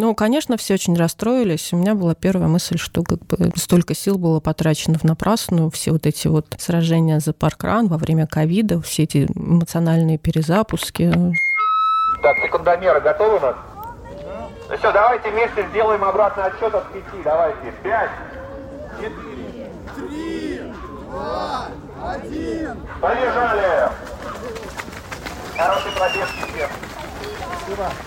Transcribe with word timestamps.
Ну, 0.00 0.14
конечно, 0.14 0.56
все 0.56 0.72
очень 0.72 0.96
расстроились. 0.96 1.74
У 1.74 1.76
меня 1.76 1.94
была 1.94 2.14
первая 2.14 2.48
мысль, 2.48 2.78
что 2.78 3.02
как 3.02 3.18
бы 3.26 3.52
столько 3.56 3.94
сил 3.94 4.16
было 4.16 4.40
потрачено 4.40 4.98
в 4.98 5.04
напрасную. 5.04 5.70
Все 5.70 5.90
вот 5.92 6.06
эти 6.06 6.26
вот 6.26 6.46
сражения 6.56 7.20
за 7.20 7.34
паркран 7.34 7.86
во 7.86 7.98
время 7.98 8.26
ковида, 8.26 8.80
все 8.80 9.02
эти 9.02 9.26
эмоциональные 9.34 10.16
перезапуски. 10.16 11.12
Так, 12.22 12.38
секундомеры 12.42 13.02
готовы 13.02 13.36
у 13.36 13.40
нас? 13.40 13.56
Ну 14.70 14.78
все, 14.78 14.90
давайте 14.90 15.30
вместе 15.32 15.68
сделаем 15.68 16.02
обратный 16.02 16.44
отсчет 16.44 16.74
от 16.74 16.90
пяти. 16.94 17.22
Давайте. 17.22 17.74
Пять, 17.82 18.10
четыре, 18.96 19.70
три, 19.96 20.62
два, 21.10 21.66
один. 22.02 22.74
Побежали! 23.02 23.90
Хороший 25.58 25.92
пробежки 25.92 26.54
всем. 26.54 26.70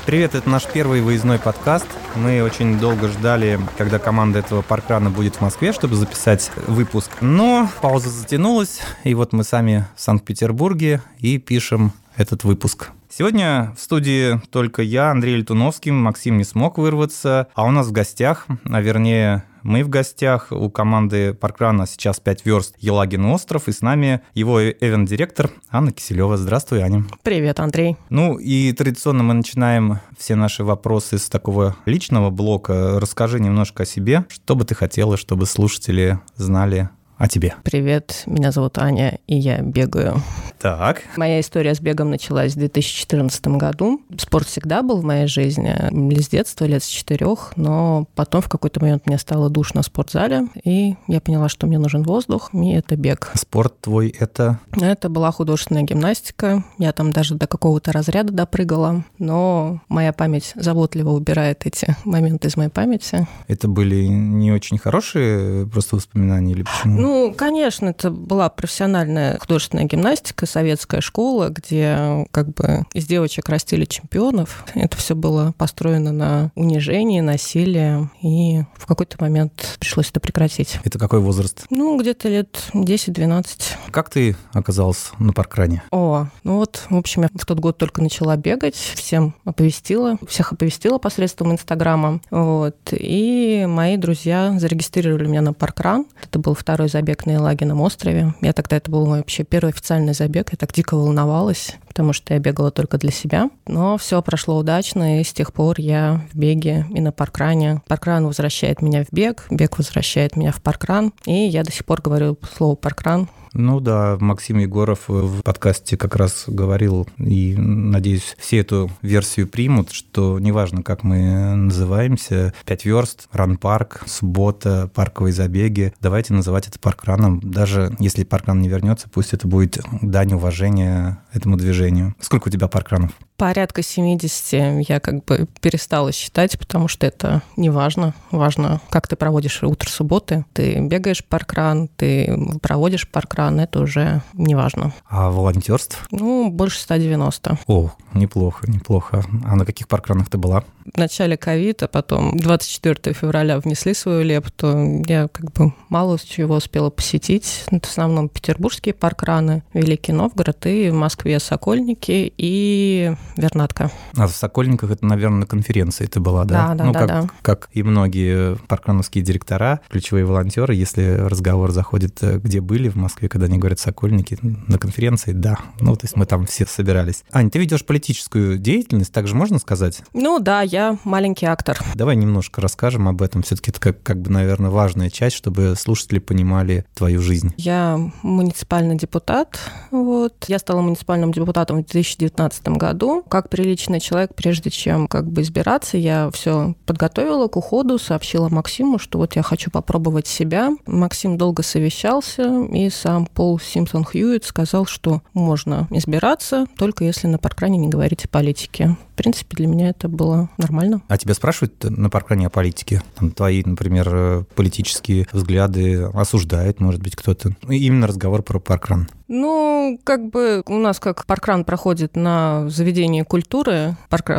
Привет, 0.05 0.35
это 0.35 0.49
наш 0.49 0.65
первый 0.65 1.01
выездной 1.01 1.39
подкаст. 1.39 1.87
Мы 2.15 2.43
очень 2.43 2.79
долго 2.79 3.07
ждали, 3.07 3.59
когда 3.77 3.97
команда 3.97 4.39
этого 4.39 4.61
паркрана 4.61 5.09
будет 5.09 5.35
в 5.35 5.41
Москве, 5.41 5.71
чтобы 5.71 5.95
записать 5.95 6.51
выпуск. 6.67 7.09
Но 7.21 7.69
пауза 7.81 8.09
затянулась, 8.09 8.81
и 9.03 9.13
вот 9.13 9.31
мы 9.31 9.43
сами 9.43 9.87
в 9.95 10.01
Санкт-Петербурге 10.01 11.01
и 11.19 11.37
пишем 11.37 11.93
этот 12.17 12.43
выпуск. 12.43 12.89
Сегодня 13.09 13.73
в 13.77 13.81
студии 13.81 14.41
только 14.51 14.81
я, 14.81 15.11
Андрей 15.11 15.37
Летуновский, 15.37 15.91
Максим 15.91 16.37
не 16.37 16.43
смог 16.43 16.77
вырваться, 16.77 17.47
а 17.53 17.63
у 17.63 17.71
нас 17.71 17.87
в 17.87 17.91
гостях, 17.91 18.47
а 18.65 18.81
вернее 18.81 19.43
мы 19.63 19.83
в 19.83 19.89
гостях 19.89 20.51
у 20.51 20.69
команды 20.69 21.33
Паркрана 21.33 21.87
сейчас 21.87 22.19
5 22.19 22.45
верст 22.45 22.75
Елагин 22.79 23.25
остров, 23.25 23.67
и 23.67 23.71
с 23.71 23.81
нами 23.81 24.21
его 24.33 24.61
эвент-директор 24.61 25.49
Анна 25.71 25.91
Киселева. 25.91 26.37
Здравствуй, 26.37 26.81
Аня. 26.81 27.05
Привет, 27.23 27.59
Андрей. 27.59 27.97
Ну 28.09 28.37
и 28.37 28.71
традиционно 28.73 29.23
мы 29.23 29.33
начинаем 29.33 29.99
все 30.17 30.35
наши 30.35 30.63
вопросы 30.63 31.17
с 31.17 31.29
такого 31.29 31.75
личного 31.85 32.29
блока. 32.29 32.99
Расскажи 32.99 33.39
немножко 33.39 33.83
о 33.83 33.85
себе, 33.85 34.25
что 34.27 34.55
бы 34.55 34.65
ты 34.65 34.75
хотела, 34.75 35.17
чтобы 35.17 35.45
слушатели 35.45 36.19
знали 36.35 36.89
о 37.17 37.27
тебе. 37.27 37.55
Привет, 37.63 38.23
меня 38.25 38.51
зовут 38.51 38.77
Аня, 38.77 39.19
и 39.27 39.35
я 39.35 39.61
бегаю. 39.61 40.21
Так. 40.59 41.03
Моя 41.17 41.39
история 41.39 41.75
с 41.75 41.79
бегом 41.79 42.09
началась 42.09 42.53
в 42.53 42.57
2014 42.57 43.47
году. 43.47 44.01
Спорт 44.17 44.47
всегда 44.47 44.81
был 44.81 44.97
в 44.97 45.03
моей 45.03 45.27
жизни, 45.27 45.75
с 46.21 46.29
детства, 46.29 46.65
лет 46.65 46.83
с 46.83 46.87
четырех, 46.87 47.53
но 47.55 48.07
потом 48.15 48.41
в 48.41 48.49
какой-то 48.49 48.79
момент 48.79 49.05
мне 49.05 49.17
стало 49.17 49.49
душно 49.49 49.81
в 49.81 49.85
спортзале, 49.85 50.47
и 50.63 50.95
я 51.07 51.19
поняла, 51.19 51.49
что 51.49 51.67
мне 51.67 51.79
нужен 51.79 52.03
воздух, 52.03 52.51
и 52.53 52.71
это 52.71 52.95
бег. 52.95 53.31
Спорт 53.35 53.79
твой 53.81 54.09
это? 54.09 54.59
Это 54.79 55.09
была 55.09 55.31
художественная 55.31 55.83
гимнастика. 55.83 56.63
Я 56.77 56.93
там 56.93 57.11
даже 57.11 57.35
до 57.35 57.47
какого-то 57.47 57.91
разряда 57.91 58.31
допрыгала, 58.31 59.03
но 59.19 59.81
моя 59.89 60.13
память 60.13 60.53
заботливо 60.55 61.11
убирает 61.11 61.65
эти 61.65 61.95
моменты 62.05 62.47
из 62.47 62.57
моей 62.57 62.69
памяти. 62.69 63.27
Это 63.47 63.67
были 63.67 64.05
не 64.05 64.51
очень 64.51 64.77
хорошие 64.77 65.67
просто 65.67 65.97
воспоминания 65.97 66.53
или 66.53 66.63
почему? 66.63 67.01
Ну, 67.01 67.33
конечно, 67.33 67.87
это 67.87 68.11
была 68.11 68.49
профессиональная 68.49 69.37
художественная 69.39 69.85
гимнастика, 69.85 70.45
советская 70.53 71.01
школа, 71.01 71.49
где 71.49 72.27
как 72.31 72.53
бы 72.53 72.85
из 72.93 73.07
девочек 73.07 73.49
растили 73.49 73.85
чемпионов. 73.85 74.65
Это 74.75 74.95
все 74.97 75.15
было 75.15 75.53
построено 75.57 76.11
на 76.11 76.51
унижении, 76.55 77.21
насилии, 77.21 78.09
и 78.21 78.63
в 78.77 78.85
какой-то 78.85 79.17
момент 79.19 79.77
пришлось 79.79 80.11
это 80.11 80.19
прекратить. 80.19 80.79
Это 80.83 80.99
какой 80.99 81.21
возраст? 81.21 81.65
Ну, 81.71 81.99
где-то 81.99 82.29
лет 82.29 82.69
10-12. 82.73 83.45
Как 83.89 84.11
ты 84.11 84.35
оказалась 84.53 85.11
на 85.17 85.33
паркране? 85.33 85.81
О, 85.89 86.27
ну 86.43 86.57
вот, 86.57 86.83
в 86.89 86.95
общем, 86.95 87.23
я 87.23 87.29
в 87.33 87.45
тот 87.45 87.59
год 87.59 87.79
только 87.79 88.03
начала 88.03 88.37
бегать, 88.37 88.75
всем 88.75 89.33
оповестила, 89.45 90.17
всех 90.27 90.51
оповестила 90.51 90.99
посредством 90.99 91.51
Инстаграма, 91.51 92.21
вот, 92.29 92.77
и 92.91 93.65
мои 93.67 93.97
друзья 93.97 94.55
зарегистрировали 94.59 95.25
меня 95.25 95.41
на 95.41 95.53
паркран. 95.53 96.05
Это 96.21 96.37
был 96.37 96.53
второй 96.53 96.89
забег 96.89 97.25
на 97.25 97.31
Елагином 97.31 97.81
острове. 97.81 98.35
Я 98.41 98.53
тогда, 98.53 98.77
это 98.77 98.91
был 98.91 99.07
мой 99.07 99.19
вообще 99.19 99.43
первый 99.43 99.69
официальный 99.69 100.13
забег, 100.13 100.32
я 100.35 100.57
так 100.57 100.73
дико 100.73 100.95
волновалась, 100.95 101.75
потому 101.93 102.11
что 102.11 102.33
я 102.33 102.39
бегала 102.39 102.71
только 102.71 102.97
для 102.97 103.11
себя. 103.11 103.51
Но 103.67 103.99
все 103.99 104.21
прошло 104.23 104.57
удачно, 104.57 105.21
и 105.21 105.23
с 105.23 105.31
тех 105.31 105.53
пор 105.53 105.75
я 105.79 106.25
в 106.33 106.37
беге 106.37 106.87
и 106.89 106.99
на 106.99 107.11
паркране. 107.11 107.83
Паркран 107.87 108.25
возвращает 108.25 108.81
меня 108.81 109.03
в 109.03 109.13
бег, 109.13 109.45
бег 109.51 109.77
возвращает 109.77 110.35
меня 110.35 110.51
в 110.51 110.61
паркран, 110.61 111.13
и 111.27 111.33
я 111.33 111.63
до 111.63 111.71
сих 111.71 111.85
пор 111.85 112.01
говорю 112.01 112.37
слово 112.57 112.75
паркран 112.75 113.29
ну 113.53 113.79
да, 113.79 114.17
Максим 114.19 114.57
Егоров 114.57 115.07
в 115.07 115.41
подкасте 115.43 115.95
как 115.95 116.15
раз 116.15 116.45
говорил, 116.47 117.07
и, 117.17 117.55
надеюсь, 117.55 118.35
все 118.39 118.59
эту 118.59 118.89
версию 119.01 119.47
примут, 119.47 119.91
что 119.91 120.39
неважно, 120.39 120.81
как 120.81 121.03
мы 121.03 121.55
называемся, 121.55 122.53
пять 122.65 122.85
верст, 122.85 123.27
ран-парк, 123.31 124.03
суббота, 124.07 124.89
парковые 124.93 125.33
забеги, 125.33 125.93
давайте 126.01 126.33
называть 126.33 126.67
это 126.67 126.79
паркраном. 126.79 127.39
Даже 127.43 127.95
если 127.99 128.23
паркран 128.23 128.59
не 128.59 128.69
вернется, 128.69 129.07
пусть 129.07 129.33
это 129.33 129.47
будет 129.47 129.79
дань 130.01 130.33
уважения 130.33 131.23
этому 131.31 131.57
движению. 131.57 131.82
Сколько 132.19 132.47
у 132.47 132.51
тебя 132.51 132.67
паркранов? 132.67 133.11
Порядка 133.43 133.83
70 133.83 134.87
я 134.87 135.01
как 135.01 135.25
бы 135.25 135.49
перестала 135.59 136.13
считать, 136.13 136.57
потому 136.57 136.87
что 136.87 137.05
это 137.05 137.41
не 137.57 137.69
важно. 137.69 138.13
Важно, 138.31 138.79
как 138.89 139.09
ты 139.09 139.17
проводишь 139.17 139.61
утро 139.63 139.89
субботы. 139.89 140.45
Ты 140.53 140.79
бегаешь 140.79 141.25
паркран, 141.25 141.89
ты 141.89 142.39
проводишь 142.61 143.05
паркран, 143.05 143.59
это 143.59 143.81
уже 143.81 144.21
не 144.31 144.55
важно. 144.55 144.93
А 145.09 145.29
волонтерств? 145.29 146.07
Ну, 146.09 146.49
больше 146.49 146.79
190. 146.79 147.57
О, 147.67 147.91
неплохо, 148.13 148.65
неплохо. 148.71 149.25
А 149.43 149.57
на 149.57 149.65
каких 149.65 149.89
паркранах 149.89 150.29
ты 150.29 150.37
была? 150.37 150.63
В 150.85 150.97
начале 150.97 151.35
ковида, 151.35 151.89
потом 151.89 152.37
24 152.37 153.13
февраля 153.13 153.59
внесли 153.59 153.93
свою 153.93 154.23
лепту. 154.23 155.01
Я 155.05 155.27
как 155.27 155.51
бы 155.51 155.73
мало 155.89 156.17
чего 156.17 156.55
успела 156.55 156.89
посетить. 156.89 157.65
Это 157.71 157.87
в 157.87 157.91
основном 157.91 158.29
петербургские 158.29 158.93
паркраны, 158.93 159.63
Великий 159.73 160.13
Новгород 160.13 160.65
и 160.65 160.89
в 160.89 160.93
Москве 160.93 161.39
Сокольники 161.39 162.33
и 162.37 163.13
Вернатка. 163.35 163.91
А 164.15 164.27
в 164.27 164.31
Сокольниках 164.31 164.91
это, 164.91 165.05
наверное, 165.05 165.39
на 165.39 165.45
конференции 165.45 166.05
ты 166.05 166.19
была, 166.19 166.45
да? 166.45 166.69
Да, 166.69 166.75
да, 166.75 166.85
ну, 166.85 166.93
да, 166.93 166.99
как, 166.99 167.07
да. 167.07 167.29
Как 167.41 167.69
и 167.71 167.83
многие 167.83 168.55
паркрановские 168.67 169.23
директора, 169.23 169.81
ключевые 169.89 170.25
волонтеры, 170.25 170.73
если 170.75 171.03
разговор 171.03 171.71
заходит, 171.71 172.17
э, 172.21 172.39
где 172.39 172.61
были 172.61 172.89
в 172.89 172.95
Москве, 172.95 173.29
когда 173.29 173.47
они 173.47 173.57
говорят 173.57 173.79
Сокольники, 173.79 174.37
на 174.41 174.77
конференции, 174.77 175.31
да. 175.31 175.57
Ну, 175.79 175.95
то 175.95 176.05
есть 176.05 176.15
мы 176.15 176.25
там 176.25 176.45
все 176.45 176.65
собирались. 176.65 177.23
Ань, 177.31 177.49
ты 177.49 177.59
ведешь 177.59 177.85
политическую 177.85 178.57
деятельность, 178.57 179.11
также 179.11 179.35
можно 179.35 179.59
сказать? 179.59 180.01
Ну 180.13 180.39
да, 180.39 180.61
я 180.61 180.97
маленький 181.03 181.45
актор. 181.45 181.77
Давай 181.95 182.15
немножко 182.15 182.61
расскажем 182.61 183.07
об 183.07 183.21
этом. 183.21 183.43
Все-таки 183.43 183.71
это 183.71 183.79
как, 183.79 184.03
как 184.03 184.21
бы, 184.21 184.31
наверное, 184.31 184.69
важная 184.69 185.09
часть, 185.09 185.35
чтобы 185.35 185.75
слушатели 185.77 186.19
понимали 186.19 186.85
твою 186.93 187.21
жизнь. 187.21 187.53
Я 187.57 187.99
муниципальный 188.21 188.95
депутат. 188.95 189.59
Вот. 189.91 190.45
Я 190.47 190.59
стала 190.59 190.81
муниципальным 190.81 191.31
депутатом 191.31 191.77
в 191.77 191.85
2019 191.85 192.67
году. 192.69 193.22
Как 193.29 193.49
приличный 193.49 193.99
человек, 193.99 194.35
прежде 194.35 194.69
чем 194.69 195.07
как 195.07 195.29
бы 195.29 195.41
избираться, 195.41 195.97
я 195.97 196.29
все 196.31 196.75
подготовила 196.85 197.47
к 197.47 197.57
уходу, 197.57 197.97
сообщила 197.97 198.49
Максиму, 198.49 198.99
что 198.99 199.17
вот 199.17 199.35
я 199.35 199.43
хочу 199.43 199.71
попробовать 199.71 200.27
себя. 200.27 200.71
Максим 200.85 201.37
долго 201.37 201.63
совещался, 201.63 202.63
и 202.65 202.89
сам 202.89 203.25
Пол 203.25 203.59
Симпсон 203.59 204.03
Хьюитт 204.03 204.45
сказал, 204.45 204.85
что 204.85 205.21
можно 205.33 205.87
избираться, 205.91 206.65
только 206.77 207.03
если 207.03 207.27
на 207.27 207.37
паркране 207.37 207.77
не 207.77 207.87
говорить 207.87 208.25
о 208.25 208.27
политике. 208.27 208.97
В 209.13 209.15
принципе, 209.15 209.55
для 209.57 209.67
меня 209.67 209.89
это 209.89 210.09
было 210.09 210.49
нормально. 210.57 211.03
А 211.07 211.17
тебя 211.17 211.35
спрашивают 211.35 211.83
на 211.83 212.09
паркране 212.09 212.47
о 212.47 212.49
политике? 212.49 213.03
Там 213.15 213.29
твои, 213.31 213.61
например, 213.63 214.09
э, 214.11 214.43
политические 214.55 215.27
взгляды 215.31 216.03
осуждает, 216.13 216.79
может 216.79 217.01
быть, 217.01 217.15
кто-то? 217.15 217.55
Именно 217.67 218.07
разговор 218.07 218.41
про 218.41 218.59
паркран. 218.59 219.07
Ну, 219.27 219.99
как 220.03 220.29
бы 220.29 220.63
у 220.67 220.77
нас 220.77 220.99
как 220.99 221.25
паркран 221.25 221.63
проходит 221.63 222.15
на 222.15 222.69
заведении 222.69 223.21
культуры, 223.21 223.95
парк, 224.09 224.31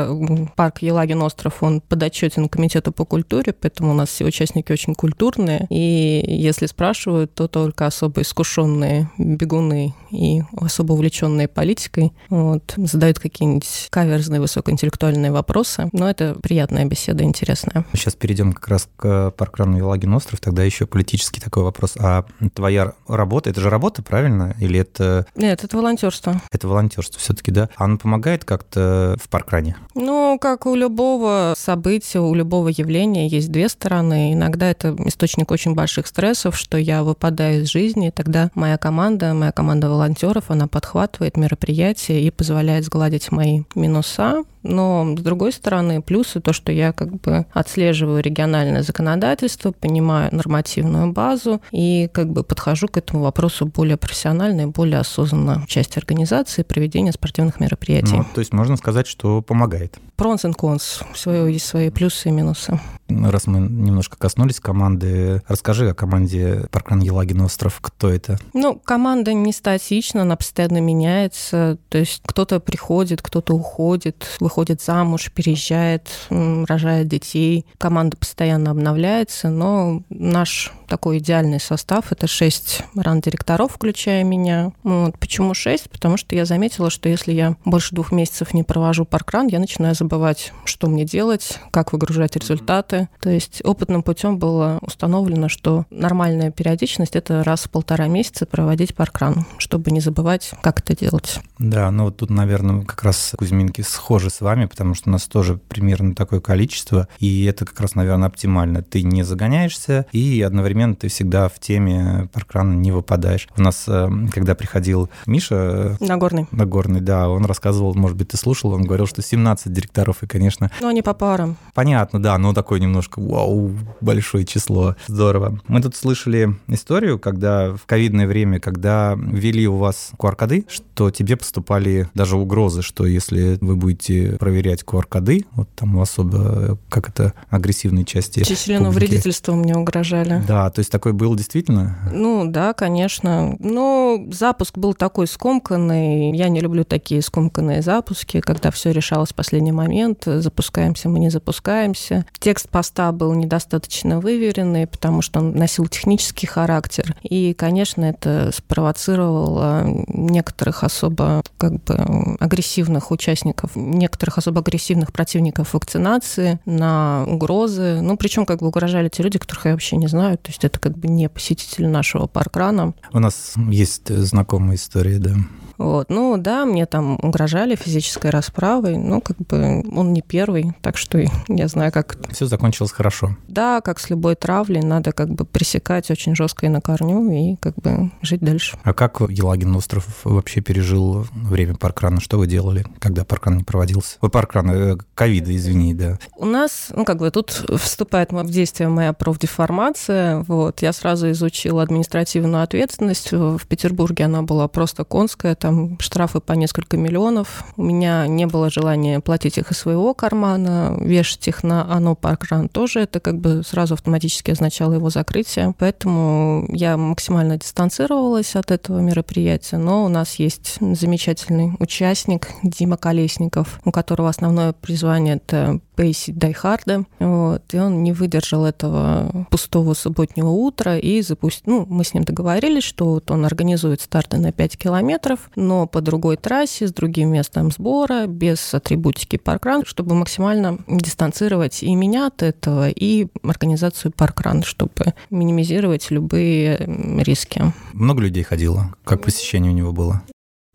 парк 0.57 0.79
Елагин 0.83 1.23
остров, 1.23 1.63
он 1.63 1.81
подотчетен 1.81 2.49
комитету 2.49 2.93
по 2.93 3.05
культуре, 3.05 3.53
поэтому 3.53 3.93
у 3.93 3.95
нас 3.95 4.09
все 4.09 4.25
участники 4.25 4.73
очень 4.73 4.95
культурные, 4.95 5.67
и 5.71 6.25
если 6.27 6.67
спрашивают, 6.67 7.35
то 7.35 7.49
только 7.49 7.87
особо 7.87 8.23
искушенные 8.23 9.11
бегуны 9.19 9.95
и 10.11 10.43
особо 10.57 10.93
увлеченные 10.93 11.49
политикой 11.49 12.13
вот, 12.29 12.75
задают 12.77 13.19
какие-нибудь 13.19 13.89
каверзные 13.91 14.41
высокоинтеллектуальные 14.41 15.33
вопросы, 15.33 15.89
но 15.93 16.09
это 16.09 16.35
приятная 16.43 16.85
беседа, 16.85 17.25
интересная. 17.25 17.85
Сейчас 17.93 18.15
перейдем 18.15 18.53
как 18.53 18.69
раз 18.69 18.89
к 18.97 19.31
паркрану 19.33 19.79
Елагин 19.79 20.15
остров, 20.15 20.41
тогда 20.41 20.63
еще 20.63 20.87
политический 20.87 21.41
такой 21.41 21.63
вопрос. 21.63 21.95
А 21.99 22.25
твоя 22.55 22.93
работа, 23.09 23.51
это 23.51 23.61
же 23.61 23.71
работа, 23.71 24.03
правильно? 24.03 24.55
Или 24.61 24.74
это... 24.79 25.27
Нет, 25.35 25.65
это 25.65 25.77
волонтерство. 25.77 26.41
Это 26.51 26.69
волонтерство 26.69 27.21
все-таки, 27.21 27.51
да? 27.51 27.69
А 27.77 27.85
оно 27.85 27.99
помогает 27.99 28.45
как-то 28.45 29.17
в 29.23 29.29
паркране? 29.29 29.77
Ну, 29.95 30.39
как 30.41 30.67
у 30.67 30.75
любого 30.75 31.55
события, 31.57 32.21
у 32.21 32.35
любого 32.35 32.69
явления 32.69 33.27
есть 33.29 33.51
две 33.51 33.69
стороны. 33.69 34.33
Иногда 34.33 34.71
это 34.71 34.95
источник 35.07 35.51
очень 35.51 35.75
больших 35.75 36.07
стрессов, 36.07 36.57
что 36.57 36.79
я 36.79 37.03
выпадаю 37.03 37.63
из 37.63 37.71
жизни, 37.71 38.09
и 38.09 38.11
тогда 38.11 38.51
моя 38.55 38.79
команда, 38.79 39.35
моя 39.35 39.53
команда 39.53 39.89
волонтеров, 39.89 40.51
она 40.51 40.67
подхватывает 40.67 41.37
мероприятие 41.37 42.23
и 42.23 42.31
позволяет 42.31 42.85
сгладить 42.85 43.31
мои 43.31 43.63
минуса, 43.75 44.45
Но, 44.65 45.15
с 45.17 45.21
другой 45.21 45.53
стороны, 45.53 46.03
плюсы 46.03 46.41
то, 46.41 46.53
что 46.53 46.73
я 46.73 46.93
как 46.93 47.21
бы 47.21 47.47
отслеживаю 47.53 48.23
региональное 48.23 48.83
законодательство, 48.83 49.71
понимаю 49.71 50.35
нормативную 50.35 51.13
базу 51.13 51.61
и 51.71 52.09
как 52.13 52.31
бы 52.31 52.43
подхожу 52.43 52.89
к 52.89 52.97
этому 52.97 53.23
вопросу 53.23 53.67
более 53.67 53.97
профессионально 53.97 54.63
и 54.63 54.67
более 54.67 54.99
осознанно 54.99 55.61
в 55.61 55.67
части 55.67 55.99
организации 55.99 56.63
проведения 56.63 57.13
спортивных 57.13 57.61
мероприятий. 57.61 58.17
Ну, 58.17 58.27
то 58.35 58.41
есть 58.41 58.53
можно 58.53 58.77
сказать, 58.77 59.07
что 59.07 59.43
помогает. 59.43 59.99
Пронс 60.17 60.45
и 60.45 60.53
конс. 60.53 61.01
Всего 61.13 61.47
есть 61.47 61.67
свои 61.67 61.91
плюсы 61.91 62.29
и 62.29 62.33
минусы. 62.33 62.79
Раз 63.09 63.47
мы 63.47 63.61
немножко 63.61 64.17
коснулись 64.17 64.61
команды, 64.61 65.43
расскажи 65.47 65.91
о 65.91 65.95
команде 65.95 66.67
Паркран 66.71 67.01
Елагин 67.01 67.43
остров. 67.43 67.79
Кто 67.81 68.09
это? 68.09 68.39
Ну, 68.55 68.77
команда 68.77 69.33
не 69.35 69.53
статична, 69.53 70.23
она 70.23 70.37
постоянно 70.37 70.81
меняется. 70.81 71.79
То 71.91 71.99
есть 71.99 72.23
кто-то 72.25 72.61
приходит, 72.61 73.21
кто-то 73.21 73.55
уходит, 73.55 74.27
выходит 74.41 74.81
замуж, 74.81 75.31
переезжает, 75.35 76.09
рожает 76.31 77.09
детей. 77.09 77.67
Команда 77.79 78.17
постоянно 78.17 78.71
обновляется, 78.71 79.51
но 79.51 80.03
наш 80.09 80.73
такой 80.95 81.19
идеальный 81.19 81.59
состав. 81.59 82.13
Это 82.13 82.29
шесть 82.29 82.85
ран-директоров, 82.95 83.73
включая 83.73 84.23
меня. 84.23 84.71
Вот. 84.85 85.19
Почему 85.19 85.53
шесть? 85.53 85.91
Потому 85.91 86.17
что 86.17 86.37
я 86.37 86.45
заметила, 86.45 86.89
что 86.89 87.09
если 87.09 87.33
я 87.33 87.57
больше 87.65 87.97
двух 87.97 88.13
месяцев 88.13 88.55
не 88.55 88.63
провожу 88.63 89.05
паркран, 89.05 89.49
я 89.49 89.59
начинаю 89.59 89.97
забывать, 89.97 90.53
что 90.65 90.87
мне 90.87 91.05
делать, 91.05 91.59
как 91.73 91.93
выгружать 91.93 92.37
результаты. 92.37 93.09
То 93.21 93.29
есть 93.29 93.61
опытным 93.65 94.05
путем 94.05 94.39
было 94.39 94.79
установлено, 94.83 95.49
что 95.49 95.85
нормальная 95.91 96.53
периодичность— 96.53 97.17
это 97.17 97.43
раз 97.43 97.65
в 97.65 97.71
полтора 97.71 98.07
месяца 98.07 98.47
проводить 98.47 98.95
паркран, 98.95 99.47
чтобы 99.59 99.91
не 99.91 99.99
забывать, 99.99 100.53
как 100.63 100.79
это 100.79 100.97
делать. 100.97 101.41
Да, 101.59 101.91
ну 101.91 102.05
вот 102.05 102.19
тут, 102.19 102.31
наверное, 102.31 102.83
как 102.85 103.03
раз 103.03 103.33
Кузьминки 103.37 103.81
схожи 103.81 104.31
с 104.31 104.41
вами, 104.41 104.67
потому 104.67 104.95
что 104.95 105.09
у 105.09 105.13
нас 105.13 105.25
тоже 105.25 105.57
примерно 105.57 106.15
такое 106.15 106.39
количество, 106.39 107.09
и 107.19 107.45
это 107.47 107.65
как 107.65 107.81
раз, 107.81 107.97
наверное, 107.97 108.29
оптимально. 108.29 108.83
Ты 108.83 109.03
не 109.03 109.25
загоняешься, 109.25 110.07
и 110.13 110.41
одновременно 110.43 110.84
ты 110.93 111.09
всегда 111.09 111.49
в 111.49 111.59
теме 111.59 112.29
паркрана 112.33 112.75
не 112.75 112.93
выпадаешь. 112.93 113.49
У 113.57 113.63
нас, 113.63 113.85
э, 113.87 114.09
когда 114.33 114.55
приходил 114.55 115.09
Миша... 115.27 115.97
Э, 116.01 116.05
Нагорный. 116.05 116.47
Нагорный, 116.51 117.01
да, 117.01 117.29
он 117.29 117.45
рассказывал, 117.45 117.95
может 117.95 118.17
быть, 118.17 118.29
ты 118.29 118.37
слушал, 118.37 118.73
он 118.73 118.83
говорил, 118.83 119.07
что 119.07 119.23
17 119.23 119.73
директоров, 119.73 120.23
и, 120.23 120.27
конечно... 120.27 120.71
Ну, 120.81 120.89
они 120.89 121.03
по 121.03 121.15
парам. 121.15 121.57
Понятно, 121.75 122.23
да, 122.23 122.37
но 122.39 122.53
такое 122.53 122.81
немножко, 122.81 123.21
вау, 123.21 123.73
большое 124.01 124.45
число. 124.45 124.97
Здорово. 125.07 125.61
Мы 125.69 125.81
тут 125.81 125.97
слышали 125.97 126.57
историю, 126.69 127.19
когда 127.19 127.75
в 127.75 127.87
ковидное 127.87 128.27
время, 128.27 128.61
когда 128.61 129.17
ввели 129.17 129.67
у 129.67 129.77
вас 129.77 130.11
QR-коды, 130.19 130.67
что 130.69 131.11
тебе 131.11 131.37
поступали 131.37 132.09
даже 132.15 132.37
угрозы, 132.37 132.83
что 132.83 133.07
если 133.07 133.59
вы 133.61 133.77
будете 133.77 134.37
проверять 134.39 134.83
QR-коды, 134.83 135.47
вот 135.53 135.69
там 135.75 135.99
особо, 135.99 136.79
как 136.89 137.09
это, 137.09 137.33
агрессивные 137.51 138.05
части 138.05 138.43
Численного 138.45 138.93
вредительства 138.93 139.55
мне 139.55 139.75
угрожали. 139.75 140.43
Да, 140.47 140.64
то 140.71 140.81
есть 140.81 140.91
такой 140.91 141.13
был 141.13 141.35
действительно? 141.35 141.99
Ну, 142.13 142.45
да, 142.47 142.73
конечно. 142.73 143.57
Но 143.59 144.25
запуск 144.31 144.79
был 144.79 144.95
такой 144.95 145.27
скомканный. 145.27 146.37
Я 146.37 146.49
не 146.49 146.61
люблю 146.61 146.85
такие 146.85 147.23
скомканные 147.23 147.83
запуски, 147.83 148.41
когда 148.41 148.71
все 148.71 148.93
решалось 148.93 149.31
в 149.31 149.35
последний 149.35 149.73
момент. 149.73 150.25
Запускаемся 150.25 151.09
мы, 151.09 151.19
не 151.19 151.31
запускаемся. 151.31 152.27
Текст 152.39 152.69
поста 152.69 153.13
был 153.13 153.35
недостаточно 153.35 154.21
выверенный, 154.21 154.87
потому 154.87 155.23
что 155.23 155.41
он 155.41 155.53
носил 155.53 155.87
технический 155.87 156.47
характер. 156.47 157.17
И, 157.23 157.55
конечно, 157.55 158.05
это 158.05 158.51
спровоцировало 158.55 159.85
некоторых 160.09 160.85
особо 160.85 161.43
как 161.59 161.83
бы 161.85 162.37
агрессивных 162.41 163.11
участников, 163.11 163.73
некоторых 163.75 164.39
особо 164.39 164.61
агрессивных 164.61 165.13
противников 165.13 165.75
вакцинации 165.75 166.59
на 166.65 167.25
угрозы. 167.27 168.01
Ну, 168.01 168.17
причем 168.17 168.47
как 168.47 168.61
бы 168.61 168.69
угрожали 168.69 169.09
те 169.09 169.23
люди, 169.23 169.39
которых 169.39 169.67
я 169.67 169.73
вообще 169.73 169.97
не 169.97 170.07
знаю. 170.07 170.39
То 170.39 170.51
есть 170.55 170.65
это 170.65 170.79
как 170.79 170.97
бы 170.97 171.09
не 171.09 171.29
посетители 171.29 171.87
нашего 171.87 172.27
паркрана. 172.27 172.95
У 173.13 173.19
нас 173.19 173.55
есть 173.57 174.09
знакомые 174.09 174.77
истории, 174.77 175.19
да. 175.19 175.35
Вот. 175.79 176.11
Ну 176.11 176.37
да, 176.37 176.65
мне 176.65 176.87
там 176.87 177.19
угрожали 177.23 177.77
физической 177.77 178.31
расправой, 178.31 178.97
ну 178.97 179.21
как 179.21 179.37
бы 179.39 179.83
он 179.95 180.13
не 180.13 180.23
первый, 180.23 180.73
так 180.83 180.97
что 180.97 181.23
я 181.49 181.69
знаю, 181.69 181.93
как... 181.93 182.17
Все 182.31 182.47
закончилось 182.47 182.93
хорошо. 182.93 183.37
Да, 183.49 183.81
как 183.81 183.99
с 183.99 184.11
любой 184.11 184.35
травлей, 184.35 184.83
надо 184.83 185.13
как 185.13 185.31
бы 185.31 185.45
пресекать 185.45 186.11
очень 186.11 186.35
жестко 186.35 186.67
и 186.67 186.69
на 186.69 186.81
корню 186.81 187.31
и 187.33 187.57
как 187.57 187.75
бы 187.77 188.11
жить 188.23 188.41
дальше. 188.41 188.77
А 188.83 188.93
как 188.93 189.21
Елагин 189.29 189.75
остров 189.77 190.07
вообще 190.25 190.61
пережил 190.61 191.27
время 191.33 191.75
паркрана? 191.75 192.21
Что 192.21 192.39
вы 192.39 192.47
делали, 192.47 192.85
когда 192.99 193.25
паркран 193.25 193.59
не 193.59 193.65
проводился? 193.65 194.17
Вы 194.21 194.29
паркран, 194.31 194.71
э, 194.71 194.97
ковида, 195.15 195.55
извини, 195.55 195.95
да. 195.95 196.19
У 196.37 196.45
нас, 196.45 196.89
ну 196.95 197.05
как 197.05 197.19
бы 197.19 197.31
тут 197.31 197.51
вступает 197.51 198.33
в 198.33 198.51
действие 198.51 198.89
моя 198.89 199.13
профдеформация. 199.13 200.45
Вот. 200.49 200.83
Я 200.83 200.93
сразу 200.93 201.31
изучила 201.31 201.83
административную 201.83 202.63
ответственность. 202.63 203.33
В 203.33 203.67
Петербурге 203.67 204.25
она 204.25 204.43
была 204.43 204.69
просто 204.69 205.05
конская, 205.05 205.55
там 205.65 205.99
штрафы 205.99 206.41
по 206.41 206.53
несколько 206.53 206.99
миллионов. 206.99 207.65
У 207.79 207.83
меня 207.83 208.27
не 208.27 208.47
было 208.47 208.69
желания 208.69 209.21
платить 209.21 209.57
их 209.57 209.71
из 209.73 209.79
своего 209.79 210.13
кармана, 210.13 210.95
вешать 211.01 211.49
их 211.49 211.65
на 211.65 211.91
ОНО 211.91 212.17
Паркран 212.17 212.69
тоже. 212.69 213.01
Это 213.01 213.19
как 213.19 213.39
бы 213.41 213.63
сразу 213.65 213.95
автоматически 213.95 214.51
означало 214.51 214.93
его 214.93 215.09
закрытие. 215.09 215.75
Поэтому 215.79 216.67
я 216.69 216.99
максимально 216.99 217.57
дистанцировалась 217.57 218.57
от 218.57 218.71
этого 218.73 218.99
мероприятия. 218.99 219.79
Но 219.79 220.05
у 220.05 220.09
нас 220.09 220.35
есть 220.35 220.77
замечательный 220.79 221.73
участник 221.79 222.51
Дима 222.63 222.99
Колесников, 222.99 223.81
у 223.87 223.91
которого 223.91 224.29
основное 224.29 224.75
призвание— 224.75 225.37
это 225.47 225.81
пейсить 225.97 226.37
Дайхарда. 226.37 227.05
Вот, 227.21 227.63
и 227.73 227.79
он 227.79 228.03
не 228.03 228.13
выдержал 228.13 228.67
этого 228.67 229.47
пустого 229.51 229.95
субботнего 229.95 230.51
утра 230.51 230.99
и 230.99 231.23
запустил... 231.23 231.73
Ну, 231.73 231.87
мы 231.89 232.05
с 232.05 232.15
ним 232.15 232.25
договорились, 232.25 232.83
что 232.83 233.07
вот 233.07 233.31
он 233.31 233.47
организует 233.47 234.01
старты 234.01 234.39
на 234.39 234.53
5 234.53 234.77
километров, 234.77 235.51
но 235.57 235.87
по 235.87 236.01
другой 236.01 236.37
трассе, 236.37 236.87
с 236.87 236.93
другим 236.93 237.33
местом 237.33 237.71
сбора, 237.71 238.27
без 238.27 238.75
атрибутики 238.75 239.37
паркран, 239.37 239.85
чтобы 239.85 240.15
максимально 240.15 240.79
дистанцировать 240.89 241.83
и 241.83 241.95
меня 241.95 242.27
от 242.27 242.43
этого, 242.43 242.89
и 242.89 243.29
организацию 243.43 244.13
паркран, 244.13 244.63
чтобы 244.63 245.15
минимизировать 245.31 246.11
любые 246.11 246.79
риски. 247.23 247.73
Много 247.93 248.23
людей 248.23 248.43
ходило? 248.43 248.95
Как 249.05 249.23
посещение 249.23 249.73
у 249.73 249.75
него 249.75 249.93
было? 249.93 250.23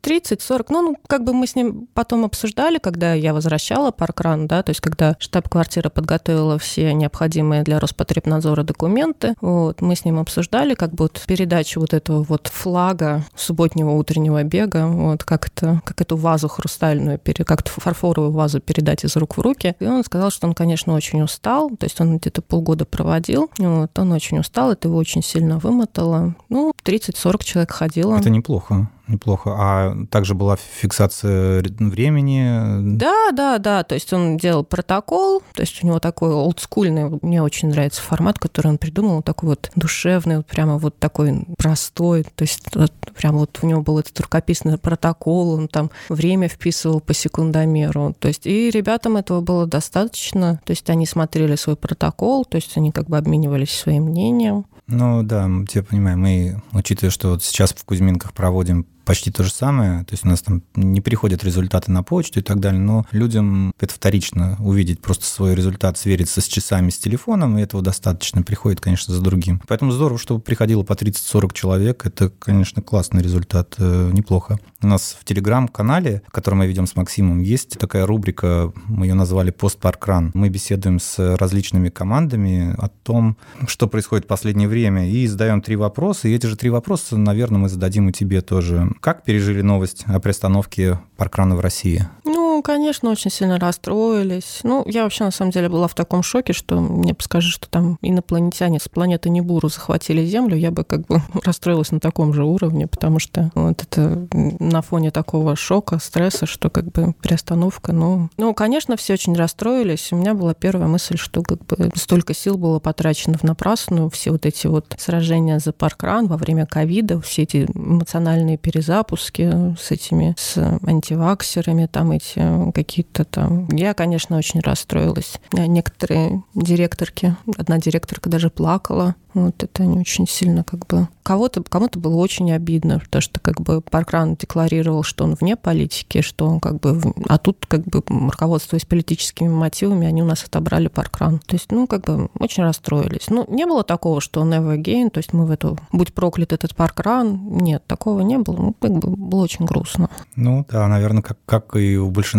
30-40. 0.01 0.65
Ну, 0.69 0.81
ну, 0.81 0.95
как 1.07 1.23
бы 1.23 1.33
мы 1.33 1.47
с 1.47 1.55
ним 1.55 1.87
потом 1.93 2.25
обсуждали, 2.25 2.77
когда 2.77 3.13
я 3.13 3.33
возвращала 3.33 3.91
паркран, 3.91 4.47
да, 4.47 4.63
то 4.63 4.71
есть 4.71 4.81
когда 4.81 5.15
штаб-квартира 5.19 5.89
подготовила 5.89 6.57
все 6.57 6.93
необходимые 6.93 7.63
для 7.63 7.79
Роспотребнадзора 7.79 8.63
документы, 8.63 9.35
вот, 9.41 9.81
мы 9.81 9.95
с 9.95 10.05
ним 10.05 10.19
обсуждали, 10.19 10.73
как 10.73 10.91
бы 10.91 11.05
вот 11.05 11.21
передачу 11.27 11.79
вот 11.79 11.93
этого 11.93 12.23
вот 12.23 12.47
флага 12.47 13.23
субботнего 13.35 13.91
утреннего 13.91 14.43
бега, 14.43 14.87
вот, 14.87 15.23
как 15.23 15.47
это, 15.47 15.81
как 15.85 16.01
эту 16.01 16.17
вазу 16.17 16.47
хрустальную, 16.47 17.19
как 17.45 17.67
фарфоровую 17.67 18.31
вазу 18.31 18.59
передать 18.59 19.03
из 19.03 19.15
рук 19.15 19.37
в 19.37 19.41
руки. 19.41 19.75
И 19.79 19.85
он 19.85 20.03
сказал, 20.03 20.31
что 20.31 20.47
он, 20.47 20.53
конечно, 20.53 20.93
очень 20.93 21.21
устал, 21.21 21.69
то 21.71 21.85
есть 21.85 21.99
он 21.99 22.17
где-то 22.17 22.41
полгода 22.41 22.85
проводил, 22.85 23.49
вот, 23.57 23.97
он 23.97 24.11
очень 24.11 24.39
устал, 24.39 24.71
это 24.71 24.87
его 24.87 24.97
очень 24.97 25.23
сильно 25.23 25.57
вымотало. 25.59 26.35
Ну, 26.49 26.71
30-40 26.83 27.43
человек 27.43 27.71
ходило. 27.71 28.15
Это 28.17 28.29
неплохо 28.29 28.89
неплохо. 29.09 29.55
А 29.57 29.97
также 30.09 30.35
была 30.35 30.55
фиксация 30.55 31.63
времени? 31.79 32.95
Да, 32.95 33.31
да, 33.31 33.57
да. 33.57 33.83
То 33.83 33.95
есть 33.95 34.13
он 34.13 34.37
делал 34.37 34.63
протокол, 34.63 35.41
то 35.53 35.61
есть 35.61 35.83
у 35.83 35.87
него 35.87 35.99
такой 35.99 36.33
олдскульный, 36.33 37.19
мне 37.21 37.41
очень 37.41 37.69
нравится 37.69 38.01
формат, 38.01 38.39
который 38.39 38.67
он 38.67 38.77
придумал, 38.77 39.21
такой 39.21 39.49
вот 39.49 39.71
душевный, 39.75 40.37
вот 40.37 40.45
прямо 40.45 40.77
вот 40.77 40.97
такой 40.97 41.45
простой. 41.57 42.23
То 42.23 42.43
есть 42.43 42.63
вот, 42.75 42.93
прямо 43.15 43.39
вот 43.39 43.59
у 43.61 43.67
него 43.67 43.81
был 43.81 43.99
этот 43.99 44.19
рукописный 44.19 44.77
протокол, 44.77 45.51
он 45.51 45.67
там 45.67 45.91
время 46.09 46.47
вписывал 46.47 46.99
по 47.01 47.13
секундомеру. 47.13 48.15
То 48.19 48.27
есть 48.27 48.45
и 48.45 48.69
ребятам 48.69 49.17
этого 49.17 49.41
было 49.41 49.65
достаточно. 49.65 50.61
То 50.65 50.71
есть 50.71 50.89
они 50.89 51.05
смотрели 51.05 51.55
свой 51.55 51.75
протокол, 51.75 52.45
то 52.45 52.55
есть 52.55 52.77
они 52.77 52.91
как 52.91 53.07
бы 53.07 53.17
обменивались 53.17 53.71
своим 53.71 54.03
мнением. 54.03 54.65
Ну 54.87 55.21
да, 55.21 55.47
я 55.73 55.83
понимаю, 55.83 56.17
мы, 56.17 56.61
учитывая, 56.73 57.11
что 57.11 57.29
вот 57.29 57.43
сейчас 57.43 57.73
в 57.73 57.85
Кузьминках 57.85 58.33
проводим 58.33 58.87
почти 59.09 59.31
то 59.31 59.41
же 59.41 59.51
самое. 59.51 60.03
То 60.03 60.13
есть 60.13 60.23
у 60.23 60.27
нас 60.27 60.43
там 60.43 60.61
не 60.75 61.01
приходят 61.01 61.43
результаты 61.43 61.91
на 61.91 62.03
почту 62.03 62.41
и 62.41 62.43
так 62.43 62.59
далее, 62.59 62.79
но 62.79 63.07
людям 63.11 63.73
это 63.79 63.91
вторично 63.91 64.55
увидеть 64.59 65.01
просто 65.01 65.25
свой 65.25 65.55
результат, 65.55 65.97
свериться 65.97 66.41
с 66.41 66.45
часами, 66.45 66.91
с 66.91 66.99
телефоном, 66.99 67.57
и 67.57 67.61
этого 67.63 67.81
достаточно. 67.81 68.43
Приходит, 68.43 68.81
конечно, 68.81 69.11
за 69.11 69.23
другим. 69.23 69.63
Поэтому 69.67 69.89
здорово, 69.89 70.19
чтобы 70.19 70.41
приходило 70.41 70.83
по 70.83 70.93
30-40 70.93 71.53
человек. 71.55 72.05
Это, 72.05 72.29
конечно, 72.29 72.83
классный 72.83 73.23
результат, 73.23 73.73
э, 73.79 74.11
неплохо. 74.13 74.59
У 74.83 74.85
нас 74.85 75.17
в 75.19 75.25
телеграм-канале, 75.25 76.21
который 76.29 76.55
мы 76.55 76.67
ведем 76.67 76.85
с 76.85 76.95
Максимом, 76.95 77.39
есть 77.39 77.79
такая 77.79 78.05
рубрика, 78.05 78.71
мы 78.85 79.07
ее 79.07 79.15
назвали 79.15 79.49
«Постпаркран». 79.49 80.29
Мы 80.35 80.49
беседуем 80.49 80.99
с 80.99 81.35
различными 81.35 81.89
командами 81.89 82.75
о 82.77 82.89
том, 82.89 83.37
что 83.65 83.87
происходит 83.87 84.25
в 84.25 84.27
последнее 84.27 84.67
время, 84.67 85.09
и 85.09 85.25
задаем 85.25 85.63
три 85.63 85.77
вопроса. 85.77 86.27
И 86.27 86.33
эти 86.35 86.45
же 86.45 86.55
три 86.55 86.69
вопроса, 86.69 87.17
наверное, 87.17 87.57
мы 87.57 87.69
зададим 87.69 88.07
и 88.09 88.13
тебе 88.13 88.41
тоже. 88.41 88.87
Как 88.99 89.23
пережили 89.23 89.61
новость 89.61 90.03
о 90.07 90.19
приостановке 90.19 90.99
паркрана 91.15 91.55
в 91.55 91.61
России? 91.61 92.05
Ну, 92.25 92.48
Ну, 92.59 92.63
конечно, 92.63 93.09
очень 93.09 93.31
сильно 93.31 93.57
расстроились. 93.57 94.59
Ну, 94.63 94.83
я 94.85 95.03
вообще, 95.03 95.23
на 95.23 95.31
самом 95.31 95.51
деле, 95.51 95.69
была 95.69 95.87
в 95.87 95.95
таком 95.95 96.21
шоке, 96.21 96.51
что 96.51 96.81
мне 96.81 97.15
скажешь, 97.19 97.53
что 97.53 97.69
там 97.69 97.97
инопланетяне 98.01 98.81
с 98.81 98.89
планеты 98.89 99.29
Небуру 99.29 99.69
захватили 99.69 100.25
Землю, 100.25 100.57
я 100.57 100.69
бы 100.69 100.83
как 100.83 101.07
бы 101.07 101.21
расстроилась 101.45 101.91
на 101.91 102.01
таком 102.01 102.33
же 102.33 102.43
уровне, 102.43 102.85
потому 102.85 103.19
что 103.19 103.49
вот 103.55 103.81
это 103.81 104.27
на 104.33 104.81
фоне 104.81 105.11
такого 105.11 105.55
шока, 105.55 105.99
стресса, 105.99 106.47
что 106.47 106.69
как 106.69 106.91
бы 106.91 107.13
приостановка, 107.21 107.93
ну... 107.93 108.27
Ну, 108.35 108.53
конечно, 108.53 108.97
все 108.97 109.13
очень 109.13 109.35
расстроились. 109.35 110.11
У 110.11 110.17
меня 110.17 110.33
была 110.33 110.53
первая 110.53 110.89
мысль, 110.89 111.15
что 111.15 111.41
как 111.43 111.65
бы 111.65 111.91
столько 111.95 112.33
сил 112.33 112.57
было 112.57 112.79
потрачено 112.79 113.37
в 113.37 113.43
напрасную, 113.43 114.09
все 114.09 114.31
вот 114.31 114.45
эти 114.45 114.67
вот 114.67 114.97
сражения 114.97 115.59
за 115.59 115.71
паркран 115.71 116.27
во 116.27 116.35
время 116.35 116.65
ковида, 116.65 117.21
все 117.21 117.43
эти 117.43 117.69
эмоциональные 117.73 118.57
перезапуски 118.57 119.77
с 119.79 119.91
этими, 119.91 120.35
с 120.37 120.57
антиваксерами, 120.85 121.85
там 121.85 122.11
эти 122.11 122.48
какие-то 122.73 123.25
там... 123.25 123.67
Я, 123.71 123.93
конечно, 123.93 124.37
очень 124.37 124.59
расстроилась. 124.61 125.39
А 125.53 125.67
некоторые 125.67 126.43
директорки, 126.55 127.35
одна 127.57 127.77
директорка 127.77 128.29
даже 128.29 128.49
плакала, 128.49 129.15
вот 129.33 129.63
это 129.63 129.85
не 129.85 129.99
очень 129.99 130.27
сильно 130.27 130.63
как 130.63 130.87
бы... 130.87 131.07
Кого-то, 131.23 131.61
кому-то 131.61 131.99
было 131.99 132.15
очень 132.15 132.51
обидно, 132.51 132.99
потому 132.99 133.21
что 133.21 133.39
как 133.39 133.61
бы 133.61 133.81
Паркран 133.81 134.35
декларировал, 134.35 135.03
что 135.03 135.23
он 135.23 135.35
вне 135.35 135.55
политики, 135.55 136.21
что 136.21 136.47
он 136.47 136.59
как 136.59 136.79
бы... 136.79 136.99
А 137.27 137.37
тут 137.37 137.65
как 137.67 137.85
бы 137.85 138.01
руководствуясь 138.07 138.85
политическими 138.85 139.49
мотивами, 139.49 140.07
они 140.07 140.23
у 140.23 140.25
нас 140.25 140.43
отобрали 140.43 140.87
Паркран. 140.87 141.39
То 141.45 141.55
есть, 141.55 141.71
ну, 141.71 141.85
как 141.85 142.05
бы 142.05 142.29
очень 142.39 142.63
расстроились. 142.63 143.29
Ну, 143.29 143.45
не 143.47 143.65
было 143.65 143.83
такого, 143.83 144.21
что 144.21 144.43
never 144.43 144.75
again, 144.75 145.11
то 145.11 145.19
есть 145.19 145.33
мы 145.33 145.45
в 145.45 145.51
эту... 145.51 145.77
Будь 145.91 146.13
проклят 146.13 146.51
этот 146.51 146.75
Паркран. 146.75 147.57
Нет, 147.57 147.83
такого 147.85 148.21
не 148.21 148.39
было. 148.39 148.55
Ну, 148.55 148.75
как 148.79 148.91
бы 148.93 149.09
было 149.09 149.43
очень 149.43 149.65
грустно. 149.65 150.09
Ну, 150.35 150.65
да, 150.71 150.87
наверное, 150.87 151.21
как, 151.21 151.37
как 151.45 151.75
и 151.75 151.97
у 151.97 152.09
большинства 152.09 152.38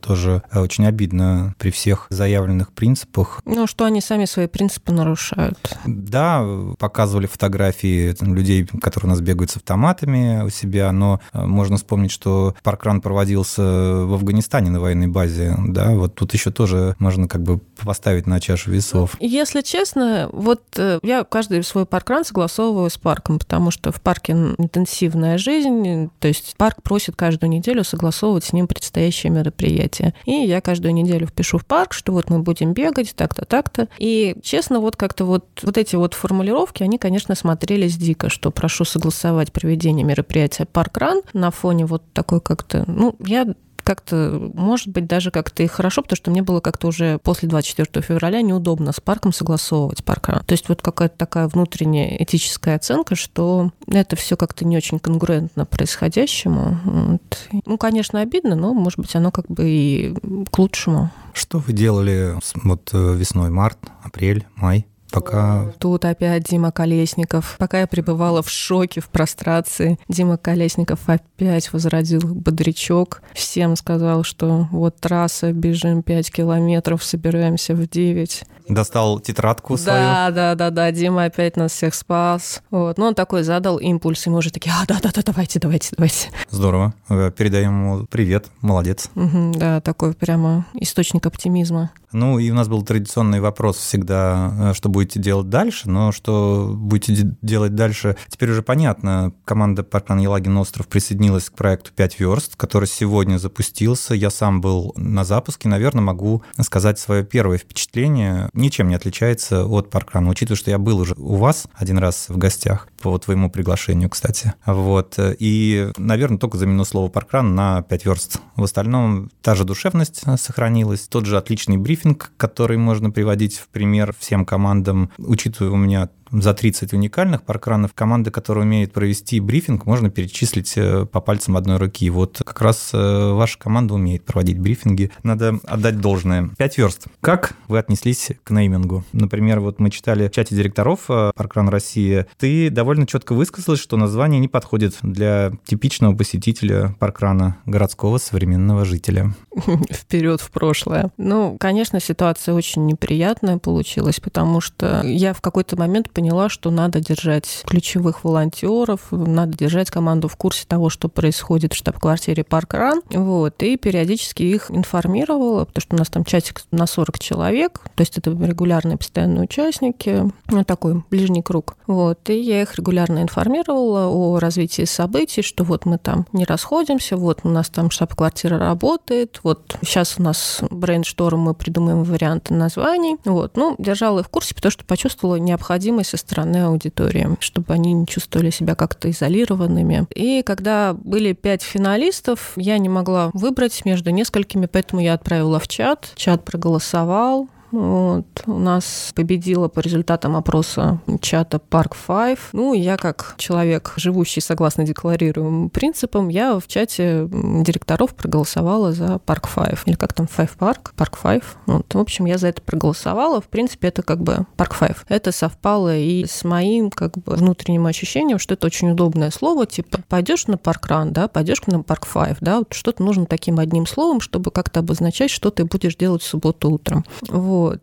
тоже 0.00 0.42
очень 0.54 0.86
обидно 0.86 1.54
при 1.58 1.70
всех 1.70 2.06
заявленных 2.10 2.72
принципах. 2.72 3.40
Ну, 3.44 3.66
что 3.66 3.84
они 3.84 4.00
сами 4.00 4.24
свои 4.24 4.46
принципы 4.46 4.92
нарушают. 4.92 5.58
Да, 5.86 6.44
показывали 6.78 7.26
фотографии 7.26 8.14
людей, 8.22 8.66
которые 8.80 9.08
у 9.08 9.10
нас 9.10 9.20
бегают 9.20 9.50
с 9.50 9.56
автоматами 9.56 10.42
у 10.44 10.50
себя, 10.50 10.92
но 10.92 11.20
э, 11.32 11.44
можно 11.44 11.76
вспомнить, 11.76 12.10
что 12.10 12.54
паркран 12.62 13.00
проводился 13.00 13.62
в 13.62 14.14
Афганистане 14.14 14.70
на 14.70 14.80
военной 14.80 15.08
базе, 15.08 15.56
да, 15.58 15.90
вот 15.90 16.14
тут 16.14 16.34
еще 16.34 16.50
тоже 16.50 16.96
можно 16.98 17.28
как 17.28 17.42
бы 17.42 17.58
поставить 17.58 18.26
на 18.26 18.40
чашу 18.40 18.70
весов. 18.70 19.16
Если 19.20 19.62
честно, 19.62 20.28
вот 20.32 20.62
э, 20.76 20.98
я 21.02 21.24
каждый 21.24 21.62
свой 21.64 21.86
паркран 21.86 22.24
согласовываю 22.24 22.90
с 22.90 22.98
парком, 22.98 23.38
потому 23.38 23.70
что 23.70 23.92
в 23.92 24.00
парке 24.00 24.32
интенсивная 24.32 25.38
жизнь, 25.38 26.10
то 26.20 26.28
есть 26.28 26.54
парк 26.56 26.82
просит 26.82 27.16
каждую 27.16 27.50
неделю 27.50 27.84
согласовывать 27.84 28.44
с 28.44 28.52
ним 28.52 28.66
предстоящие 28.66 29.32
мероприятия. 29.34 30.14
И 30.24 30.32
я 30.32 30.60
каждую 30.60 30.94
неделю 30.94 31.26
впишу 31.26 31.58
в 31.58 31.66
парк, 31.66 31.92
что 31.92 32.12
вот 32.12 32.30
мы 32.30 32.38
будем 32.40 32.72
бегать 32.72 33.14
так-то, 33.14 33.44
так-то. 33.44 33.88
И 33.98 34.36
честно, 34.42 34.80
вот 34.80 34.96
как-то 34.96 35.24
вот, 35.24 35.46
вот 35.62 35.76
эти 35.76 35.96
вот 35.96 36.14
формулировки, 36.14 36.82
они, 36.82 36.98
конечно, 36.98 37.34
смотрелись 37.34 37.96
дико, 37.96 38.28
что 38.28 38.50
прошу 38.50 38.84
согласовать 38.84 39.52
проведение 39.52 40.04
мероприятия 40.04 40.64
«Паркран» 40.64 41.22
на 41.32 41.50
фоне 41.50 41.86
вот 41.86 42.02
такой 42.12 42.40
как-то... 42.40 42.84
Ну, 42.86 43.16
я 43.20 43.54
как-то, 43.84 44.50
может 44.54 44.88
быть, 44.88 45.06
даже 45.06 45.30
как-то 45.30 45.62
и 45.62 45.66
хорошо, 45.66 46.02
потому 46.02 46.16
что 46.16 46.30
мне 46.30 46.42
было 46.42 46.60
как-то 46.60 46.88
уже 46.88 47.18
после 47.18 47.48
24 47.48 48.04
февраля 48.04 48.42
неудобно 48.42 48.92
с 48.92 49.00
парком 49.00 49.32
согласовывать 49.32 50.04
паркран. 50.04 50.42
То 50.44 50.52
есть 50.52 50.68
вот 50.68 50.82
какая-то 50.82 51.16
такая 51.16 51.48
внутренняя 51.48 52.16
этическая 52.22 52.76
оценка, 52.76 53.14
что 53.14 53.70
это 53.86 54.16
все 54.16 54.36
как-то 54.36 54.64
не 54.64 54.76
очень 54.76 54.98
конгруентно 54.98 55.66
происходящему. 55.66 56.78
Вот. 56.84 57.48
Ну, 57.66 57.78
конечно, 57.78 58.20
обидно, 58.20 58.56
но, 58.56 58.74
может 58.74 58.98
быть, 58.98 59.14
оно 59.14 59.30
как 59.30 59.46
бы 59.48 59.68
и 59.68 60.14
к 60.50 60.58
лучшему. 60.58 61.10
Что 61.32 61.58
вы 61.58 61.72
делали 61.72 62.34
вот 62.62 62.90
э, 62.92 63.14
весной, 63.14 63.50
март, 63.50 63.78
апрель, 64.02 64.46
май? 64.56 64.86
Пока... 65.14 65.72
Тут 65.78 66.04
опять 66.04 66.44
Дима 66.44 66.72
Колесников. 66.72 67.54
Пока 67.58 67.80
я 67.80 67.86
пребывала 67.86 68.42
в 68.42 68.50
шоке, 68.50 69.00
в 69.00 69.08
прострации, 69.08 69.98
Дима 70.08 70.36
Колесников 70.36 71.00
опять 71.06 71.72
возродил 71.72 72.20
бодрячок. 72.22 73.22
Всем 73.32 73.76
сказал, 73.76 74.24
что 74.24 74.68
вот 74.72 74.96
трасса, 74.96 75.52
бежим 75.52 76.02
5 76.02 76.32
километров, 76.32 77.04
собираемся 77.04 77.74
в 77.74 77.88
9 77.88 78.44
достал 78.68 79.20
тетрадку 79.20 79.76
свою. 79.76 79.98
Да, 79.98 80.30
да, 80.30 80.54
да, 80.54 80.70
да, 80.70 80.90
Дима 80.90 81.24
опять 81.24 81.56
нас 81.56 81.72
всех 81.72 81.94
спас. 81.94 82.62
Вот. 82.70 82.98
Ну, 82.98 83.06
он 83.06 83.14
такой 83.14 83.42
задал 83.42 83.78
импульс, 83.78 84.26
и 84.26 84.30
мы 84.30 84.38
уже 84.38 84.50
такие, 84.50 84.72
а, 84.72 84.86
да-да-да, 84.86 85.22
давайте, 85.24 85.58
давайте, 85.58 85.90
давайте. 85.96 86.30
Здорово. 86.50 86.94
Э, 87.08 87.30
передаем 87.30 87.70
ему 87.70 88.06
привет, 88.06 88.46
молодец. 88.60 89.10
Угу, 89.14 89.52
да, 89.56 89.80
такой 89.80 90.14
прямо 90.14 90.66
источник 90.74 91.26
оптимизма. 91.26 91.90
Ну, 92.12 92.38
и 92.38 92.50
у 92.50 92.54
нас 92.54 92.68
был 92.68 92.82
традиционный 92.82 93.40
вопрос 93.40 93.76
всегда, 93.76 94.70
э, 94.70 94.74
что 94.74 94.88
будете 95.04 95.20
делать 95.20 95.50
дальше, 95.50 95.88
но 95.90 96.12
что 96.12 96.72
будете 96.74 97.36
делать 97.42 97.74
дальше, 97.74 98.16
теперь 98.28 98.50
уже 98.50 98.62
понятно. 98.62 99.34
Команда 99.44 99.82
Паркран 99.82 100.18
Елагин 100.18 100.56
Остров 100.56 100.88
присоединилась 100.88 101.50
к 101.50 101.52
проекту 101.52 101.90
«Пять 101.94 102.18
верст», 102.18 102.56
который 102.56 102.88
сегодня 102.88 103.36
запустился. 103.36 104.14
Я 104.14 104.30
сам 104.30 104.62
был 104.62 104.94
на 104.96 105.24
запуске, 105.24 105.68
наверное, 105.68 106.02
могу 106.02 106.42
сказать 106.60 106.98
свое 106.98 107.22
первое 107.22 107.58
впечатление 107.58 108.48
ничем 108.54 108.88
не 108.88 108.94
отличается 108.94 109.66
от 109.66 109.90
паркрана, 109.90 110.30
учитывая, 110.30 110.56
что 110.56 110.70
я 110.70 110.78
был 110.78 110.98
уже 110.98 111.14
у 111.18 111.36
вас 111.36 111.66
один 111.74 111.98
раз 111.98 112.28
в 112.28 112.38
гостях 112.38 112.88
по 113.02 113.18
твоему 113.18 113.50
приглашению, 113.50 114.08
кстати. 114.08 114.54
Вот. 114.64 115.18
И, 115.18 115.90
наверное, 115.98 116.38
только 116.38 116.56
замену 116.56 116.86
слово 116.86 117.10
паркран 117.10 117.54
на 117.54 117.82
5 117.82 118.06
верст. 118.06 118.40
В 118.56 118.64
остальном 118.64 119.30
та 119.42 119.54
же 119.54 119.64
душевность 119.64 120.22
сохранилась, 120.38 121.06
тот 121.08 121.26
же 121.26 121.36
отличный 121.36 121.76
брифинг, 121.76 122.32
который 122.38 122.78
можно 122.78 123.10
приводить 123.10 123.58
в 123.58 123.68
пример 123.68 124.14
всем 124.18 124.46
командам. 124.46 124.83
Учитывая 125.18 125.72
у 125.72 125.76
меня 125.76 126.08
за 126.30 126.54
30 126.54 126.92
уникальных 126.92 127.42
паркранов. 127.42 127.94
Команды, 127.94 128.30
которые 128.30 128.64
умеют 128.64 128.92
провести 128.92 129.40
брифинг, 129.40 129.86
можно 129.86 130.10
перечислить 130.10 130.72
э, 130.76 131.06
по 131.06 131.20
пальцам 131.20 131.56
одной 131.56 131.78
руки. 131.78 132.08
Вот 132.10 132.42
как 132.44 132.60
раз 132.60 132.90
э, 132.92 133.32
ваша 133.32 133.58
команда 133.58 133.94
умеет 133.94 134.24
проводить 134.24 134.58
брифинги. 134.58 135.10
Надо 135.22 135.58
отдать 135.64 136.00
должное. 136.00 136.50
Пять 136.56 136.78
верст. 136.78 137.06
Как 137.20 137.54
вы 137.68 137.78
отнеслись 137.78 138.32
к 138.42 138.50
неймингу? 138.50 139.04
Например, 139.12 139.60
вот 139.60 139.78
мы 139.80 139.90
читали 139.90 140.28
в 140.28 140.32
чате 140.32 140.54
директоров 140.54 141.00
э, 141.08 141.32
Паркран 141.34 141.68
России. 141.68 142.26
Ты 142.38 142.70
довольно 142.70 143.06
четко 143.06 143.34
высказалась, 143.34 143.80
что 143.80 143.96
название 143.96 144.40
не 144.40 144.48
подходит 144.48 144.96
для 145.02 145.52
типичного 145.64 146.14
посетителя 146.14 146.94
паркрана, 146.98 147.58
городского 147.66 148.18
современного 148.18 148.84
жителя. 148.84 149.34
Вперед 149.90 150.40
в 150.40 150.50
прошлое. 150.50 151.10
Ну, 151.16 151.56
конечно, 151.58 152.00
ситуация 152.00 152.54
очень 152.54 152.86
неприятная 152.86 153.58
получилась, 153.58 154.20
потому 154.20 154.60
что 154.60 155.02
я 155.04 155.32
в 155.32 155.40
какой-то 155.40 155.76
момент 155.76 156.10
поняла, 156.14 156.48
что 156.48 156.70
надо 156.70 157.00
держать 157.00 157.62
ключевых 157.66 158.24
волонтеров, 158.24 159.08
надо 159.10 159.58
держать 159.58 159.90
команду 159.90 160.28
в 160.28 160.36
курсе 160.36 160.64
того, 160.66 160.88
что 160.88 161.08
происходит 161.08 161.74
в 161.74 161.76
штаб-квартире 161.76 162.44
Паркран, 162.44 163.02
вот, 163.10 163.62
и 163.62 163.76
периодически 163.76 164.44
их 164.44 164.70
информировала, 164.70 165.64
потому 165.64 165.82
что 165.82 165.96
у 165.96 165.98
нас 165.98 166.08
там 166.08 166.24
чатик 166.24 166.62
на 166.70 166.86
40 166.86 167.18
человек, 167.18 167.80
то 167.94 168.00
есть 168.00 168.16
это 168.16 168.30
регулярные 168.30 168.96
постоянные 168.96 169.42
участники, 169.42 170.30
ну, 170.48 170.64
такой 170.64 171.02
ближний 171.10 171.42
круг, 171.42 171.76
вот, 171.86 172.30
и 172.30 172.40
я 172.40 172.62
их 172.62 172.76
регулярно 172.76 173.20
информировала 173.20 174.06
о 174.06 174.38
развитии 174.38 174.84
событий, 174.84 175.42
что 175.42 175.64
вот 175.64 175.84
мы 175.84 175.98
там 175.98 176.26
не 176.32 176.44
расходимся, 176.44 177.16
вот 177.16 177.40
у 177.42 177.48
нас 177.48 177.68
там 177.68 177.90
штаб-квартира 177.90 178.58
работает, 178.58 179.40
вот 179.42 179.76
сейчас 179.82 180.14
у 180.18 180.22
нас 180.22 180.60
брейншторм, 180.70 181.40
мы 181.40 181.54
придумаем 181.54 182.04
варианты 182.04 182.54
названий, 182.54 183.16
вот, 183.24 183.56
ну, 183.56 183.74
держала 183.78 184.20
их 184.20 184.26
в 184.26 184.28
курсе, 184.30 184.54
потому 184.54 184.70
что 184.70 184.84
почувствовала 184.84 185.36
необходимость 185.36 186.03
со 186.04 186.16
стороны 186.16 186.58
аудитории, 186.58 187.28
чтобы 187.40 187.74
они 187.74 187.92
не 187.92 188.06
чувствовали 188.06 188.50
себя 188.50 188.74
как-то 188.74 189.10
изолированными. 189.10 190.06
И 190.14 190.42
когда 190.42 190.94
были 190.94 191.32
пять 191.32 191.62
финалистов, 191.62 192.52
я 192.56 192.78
не 192.78 192.88
могла 192.88 193.30
выбрать 193.32 193.84
между 193.84 194.10
несколькими, 194.10 194.66
поэтому 194.66 195.02
я 195.02 195.14
отправила 195.14 195.58
в 195.58 195.68
чат. 195.68 196.12
Чат 196.14 196.44
проголосовал, 196.44 197.48
вот. 197.74 198.44
У 198.46 198.58
нас 198.58 199.12
победила 199.16 199.66
по 199.66 199.80
результатам 199.80 200.36
опроса 200.36 201.00
чата 201.20 201.60
Park 201.70 201.94
5. 202.06 202.38
Ну, 202.52 202.72
я 202.72 202.96
как 202.96 203.34
человек, 203.36 203.94
живущий 203.96 204.40
согласно 204.40 204.84
декларируемым 204.84 205.70
принципам, 205.70 206.28
я 206.28 206.60
в 206.60 206.68
чате 206.68 207.28
директоров 207.28 208.14
проголосовала 208.14 208.92
за 208.92 209.20
Park 209.26 209.48
5. 209.52 209.80
Или 209.86 209.96
как 209.96 210.12
там, 210.12 210.26
Five 210.26 210.50
Park? 210.56 210.92
Park 210.96 211.18
5. 211.20 211.42
Вот. 211.66 211.94
В 211.94 211.98
общем, 211.98 212.26
я 212.26 212.38
за 212.38 212.48
это 212.48 212.62
проголосовала. 212.62 213.40
В 213.40 213.48
принципе, 213.48 213.88
это 213.88 214.02
как 214.02 214.22
бы 214.22 214.46
Park 214.56 214.78
5. 214.78 214.96
Это 215.08 215.32
совпало 215.32 215.96
и 215.96 216.26
с 216.26 216.44
моим 216.44 216.90
как 216.90 217.18
бы 217.18 217.34
внутренним 217.34 217.86
ощущением, 217.86 218.38
что 218.38 218.54
это 218.54 218.66
очень 218.66 218.92
удобное 218.92 219.32
слово. 219.32 219.66
Типа, 219.66 219.98
пойдешь 220.08 220.46
на 220.46 220.58
паркран, 220.58 221.12
да, 221.12 221.26
пойдешь 221.26 221.62
на 221.66 221.76
Park 221.76 222.06
5, 222.12 222.36
да, 222.40 222.58
вот 222.58 222.72
что-то 222.72 223.02
нужно 223.02 223.26
таким 223.26 223.58
одним 223.58 223.84
словом, 223.86 224.20
чтобы 224.20 224.52
как-то 224.52 224.80
обозначать, 224.80 225.30
что 225.30 225.50
ты 225.50 225.64
будешь 225.64 225.96
делать 225.96 226.22
в 226.22 226.26
субботу 226.26 226.70
утром. 226.70 227.04
Вот. 227.28 227.63
Вот. 227.64 227.80